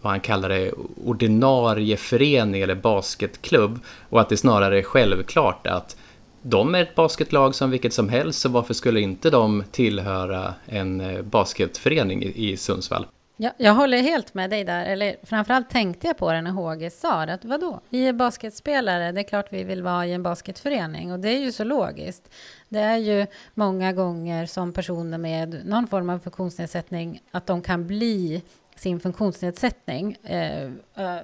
vad 0.02 0.12
han 0.12 0.20
kallar 0.20 0.50
det, 0.50 0.72
ordinarie 1.06 1.98
förening 1.98 2.62
eller 2.62 2.76
basketklubb 2.76 3.80
och 4.10 4.22
att 4.22 4.30
det 4.30 4.38
snarare 4.38 4.78
är 4.80 4.84
självklart 4.84 5.68
att 5.68 5.98
de 6.42 6.76
är 6.76 6.82
ett 6.82 6.96
basketlag 6.96 7.56
som 7.56 7.70
vilket 7.70 7.94
som 7.94 8.10
helst, 8.10 8.40
så 8.40 8.50
varför 8.50 8.74
skulle 8.74 9.02
inte 9.02 9.30
de 9.30 9.64
tillhöra 9.72 10.54
en 10.66 11.02
eh, 11.02 11.22
basketförening 11.22 12.24
i, 12.24 12.58
Sundsvall? 12.58 13.06
Ja, 13.40 13.52
jag 13.58 13.74
håller 13.74 14.02
helt 14.02 14.34
med 14.34 14.50
dig 14.50 14.64
där, 14.64 14.86
eller 14.86 15.16
framförallt 15.24 15.70
tänkte 15.70 16.08
jag 16.08 16.18
på 16.18 16.32
det 16.32 16.42
när 16.42 16.52
HG 16.52 16.92
sa 16.92 17.26
det, 17.26 17.34
att 17.34 17.46
vadå, 17.46 17.82
vi 17.90 18.08
är 18.08 18.14
basketspelare, 18.14 19.12
det 19.12 19.22
är 19.22 19.24
klart 19.24 19.54
vi 19.54 19.64
vill 19.64 19.84
vara 19.84 20.06
i 20.06 20.14
en 20.14 20.24
basketförening 20.24 21.12
och 21.12 21.20
det 21.20 21.30
är 21.30 21.40
ju 21.40 21.52
så 21.52 21.64
logiskt. 21.64 22.34
Det 22.70 22.80
är 22.80 22.98
ju 22.98 23.28
många 23.54 23.94
gånger 23.94 24.46
som 24.46 24.74
personer 24.74 25.18
med 25.18 25.66
någon 25.66 25.88
form 25.88 26.10
av 26.10 26.20
funktionsnedsättning, 26.20 27.22
att 27.32 27.46
de 27.48 27.62
kan 27.62 27.88
bli 27.88 28.44
sin 28.76 29.00
funktionsnedsättning 29.00 30.18
eh, 30.24 30.70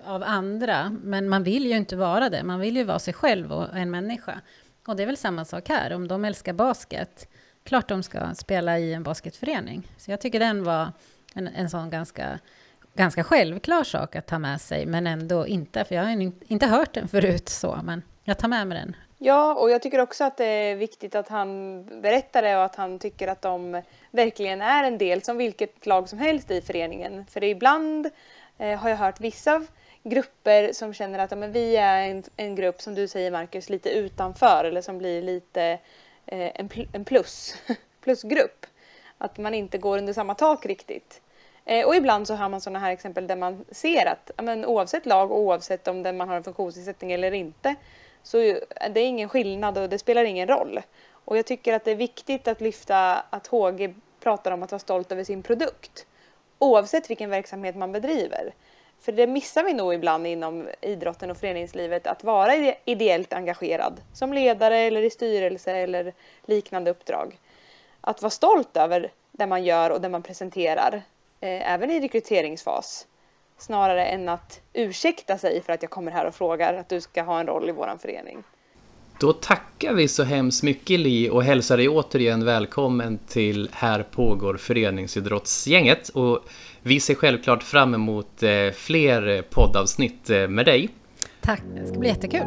av 0.05 0.23
andra, 0.23 0.97
men 1.03 1.29
man 1.29 1.43
vill 1.43 1.65
ju 1.65 1.77
inte 1.77 1.95
vara 1.95 2.29
det, 2.29 2.43
man 2.43 2.59
vill 2.59 2.77
ju 2.77 2.83
vara 2.83 2.99
sig 2.99 3.13
själv 3.13 3.53
och 3.53 3.77
en 3.77 3.91
människa. 3.91 4.41
Och 4.87 4.95
det 4.95 5.03
är 5.03 5.07
väl 5.07 5.17
samma 5.17 5.45
sak 5.45 5.69
här, 5.69 5.93
om 5.93 6.07
de 6.07 6.25
älskar 6.25 6.53
basket, 6.53 7.27
klart 7.63 7.89
de 7.89 8.03
ska 8.03 8.33
spela 8.35 8.79
i 8.79 8.93
en 8.93 9.03
basketförening. 9.03 9.87
Så 9.97 10.11
jag 10.11 10.21
tycker 10.21 10.39
den 10.39 10.63
var 10.63 10.91
en, 11.33 11.47
en 11.47 11.69
sån 11.69 11.89
ganska, 11.89 12.39
ganska 12.93 13.23
självklar 13.23 13.83
sak 13.83 14.15
att 14.15 14.27
ta 14.27 14.39
med 14.39 14.61
sig, 14.61 14.85
men 14.85 15.07
ändå 15.07 15.47
inte, 15.47 15.83
för 15.83 15.95
jag 15.95 16.03
har 16.03 16.31
inte 16.47 16.67
hört 16.67 16.93
den 16.93 17.07
förut 17.07 17.49
så, 17.49 17.79
men 17.83 18.01
jag 18.23 18.37
tar 18.37 18.47
med 18.47 18.67
mig 18.67 18.77
den. 18.77 18.95
Ja, 19.17 19.53
och 19.53 19.69
jag 19.69 19.81
tycker 19.81 19.99
också 19.99 20.23
att 20.23 20.37
det 20.37 20.45
är 20.45 20.75
viktigt 20.75 21.15
att 21.15 21.27
han 21.27 21.83
berättar 22.01 22.41
det 22.41 22.57
och 22.57 22.63
att 22.63 22.75
han 22.75 22.99
tycker 22.99 23.27
att 23.27 23.41
de 23.41 23.81
verkligen 24.11 24.61
är 24.61 24.83
en 24.83 24.97
del 24.97 25.21
som 25.21 25.37
vilket 25.37 25.85
lag 25.85 26.09
som 26.09 26.19
helst 26.19 26.51
i 26.51 26.61
föreningen. 26.61 27.25
För 27.29 27.43
ibland 27.43 28.09
eh, 28.57 28.79
har 28.79 28.89
jag 28.89 28.97
hört 28.97 29.19
vissa 29.19 29.65
grupper 30.03 30.73
som 30.73 30.93
känner 30.93 31.19
att 31.19 31.31
ja, 31.31 31.37
men 31.37 31.51
vi 31.51 31.75
är 31.75 32.09
en, 32.09 32.23
en 32.37 32.55
grupp, 32.55 32.81
som 32.81 32.95
du 32.95 33.07
säger 33.07 33.31
Marcus, 33.31 33.69
lite 33.69 33.89
utanför 33.89 34.65
eller 34.65 34.81
som 34.81 34.97
blir 34.97 35.21
lite 35.21 35.63
eh, 36.25 36.51
en, 36.55 36.69
en 36.93 37.05
plus, 37.05 37.55
plusgrupp. 38.03 38.65
Att 39.17 39.37
man 39.37 39.53
inte 39.53 39.77
går 39.77 39.97
under 39.97 40.13
samma 40.13 40.35
tak 40.35 40.65
riktigt. 40.65 41.21
Eh, 41.65 41.85
och 41.85 41.95
ibland 41.95 42.27
så 42.27 42.35
har 42.35 42.49
man 42.49 42.61
sådana 42.61 42.79
här 42.79 42.91
exempel 42.91 43.27
där 43.27 43.35
man 43.35 43.65
ser 43.71 44.05
att 44.05 44.31
men 44.43 44.65
oavsett 44.65 45.05
lag 45.05 45.31
och 45.31 45.39
oavsett 45.39 45.87
om 45.87 46.01
man 46.01 46.29
har 46.29 46.35
en 46.35 46.43
funktionsnedsättning 46.43 47.11
eller 47.11 47.31
inte 47.31 47.75
så 48.23 48.37
det 48.89 48.99
är 48.99 49.05
ingen 49.05 49.29
skillnad 49.29 49.77
och 49.77 49.89
det 49.89 49.99
spelar 49.99 50.23
ingen 50.23 50.47
roll. 50.47 50.81
Och 51.25 51.37
jag 51.37 51.45
tycker 51.45 51.73
att 51.73 51.85
det 51.85 51.91
är 51.91 51.95
viktigt 51.95 52.47
att 52.47 52.61
lyfta 52.61 53.23
att 53.29 53.47
HG 53.47 53.95
pratar 54.19 54.51
om 54.51 54.63
att 54.63 54.71
vara 54.71 54.79
stolt 54.79 55.11
över 55.11 55.23
sin 55.23 55.43
produkt. 55.43 56.05
Oavsett 56.59 57.09
vilken 57.09 57.29
verksamhet 57.29 57.75
man 57.75 57.91
bedriver. 57.91 58.53
För 58.99 59.11
det 59.11 59.27
missar 59.27 59.63
vi 59.63 59.73
nog 59.73 59.93
ibland 59.93 60.27
inom 60.27 60.69
idrotten 60.81 61.31
och 61.31 61.37
föreningslivet, 61.37 62.07
att 62.07 62.23
vara 62.23 62.73
ideellt 62.85 63.33
engagerad 63.33 64.01
som 64.13 64.33
ledare 64.33 64.77
eller 64.77 65.01
i 65.01 65.09
styrelse 65.09 65.71
eller 65.71 66.13
liknande 66.45 66.91
uppdrag. 66.91 67.39
Att 68.01 68.21
vara 68.21 68.29
stolt 68.29 68.77
över 68.77 69.11
det 69.31 69.47
man 69.47 69.63
gör 69.63 69.89
och 69.89 70.01
det 70.01 70.09
man 70.09 70.23
presenterar, 70.23 71.01
även 71.47 71.91
i 71.91 71.99
rekryteringsfas. 71.99 73.07
Snarare 73.57 74.05
än 74.05 74.29
att 74.29 74.61
ursäkta 74.73 75.37
sig 75.37 75.61
för 75.61 75.73
att 75.73 75.81
jag 75.81 75.91
kommer 75.91 76.11
här 76.11 76.25
och 76.25 76.35
frågar 76.35 76.73
att 76.73 76.89
du 76.89 77.01
ska 77.01 77.23
ha 77.23 77.39
en 77.39 77.47
roll 77.47 77.69
i 77.69 77.71
vår 77.71 77.97
förening. 78.01 78.43
Då 79.19 79.33
tackar 79.33 79.93
vi 79.93 80.07
så 80.07 80.23
hemskt 80.23 80.63
mycket 80.63 80.99
Li 80.99 81.29
och 81.29 81.43
hälsar 81.43 81.77
dig 81.77 81.89
återigen 81.89 82.45
välkommen 82.45 83.19
till 83.27 83.69
Här 83.73 84.03
pågår 84.03 84.57
föreningsidrottsgänget. 84.57 86.09
Och 86.09 86.39
vi 86.81 86.99
ser 86.99 87.15
självklart 87.15 87.63
fram 87.63 87.93
emot 87.93 88.43
eh, 88.43 88.71
fler 88.73 89.41
poddavsnitt 89.41 90.29
eh, 90.29 90.47
med 90.47 90.65
dig. 90.65 90.89
Tack, 91.41 91.61
det 91.75 91.87
ska 91.87 91.99
bli 91.99 92.09
jättekul. 92.09 92.43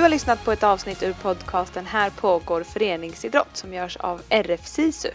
Du 0.00 0.04
har 0.04 0.10
lyssnat 0.10 0.44
på 0.44 0.52
ett 0.52 0.62
avsnitt 0.62 1.02
ur 1.02 1.12
podcasten 1.12 1.86
Här 1.86 2.10
pågår 2.10 2.62
föreningsidrott 2.62 3.56
som 3.56 3.74
görs 3.74 3.96
av 3.96 4.22
RF 4.28 4.66
SISU. 4.66 5.08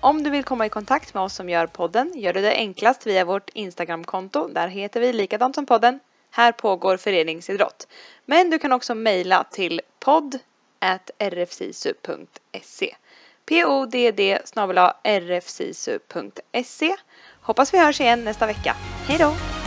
Om 0.00 0.22
du 0.22 0.30
vill 0.30 0.44
komma 0.44 0.66
i 0.66 0.68
kontakt 0.68 1.14
med 1.14 1.22
oss 1.22 1.34
som 1.34 1.48
gör 1.48 1.66
podden 1.66 2.12
gör 2.14 2.32
du 2.32 2.40
det 2.40 2.54
enklast 2.54 3.06
via 3.06 3.24
vårt 3.24 3.50
Instagramkonto. 3.50 4.48
Där 4.48 4.68
heter 4.68 5.00
vi 5.00 5.12
likadant 5.12 5.54
som 5.54 5.66
podden. 5.66 6.00
Här 6.30 6.52
pågår 6.52 6.96
föreningsidrott. 6.96 7.88
Men 8.26 8.50
du 8.50 8.58
kan 8.58 8.72
också 8.72 8.94
mejla 8.94 9.44
till 9.44 9.80
podd 10.00 10.38
rfsisu.se 11.18 12.94
podd 13.46 13.94
rfsisu.se 15.04 16.96
Hoppas 17.40 17.74
vi 17.74 17.78
hörs 17.78 18.00
igen 18.00 18.24
nästa 18.24 18.46
vecka. 18.46 18.76
Hej 19.06 19.18
då! 19.18 19.61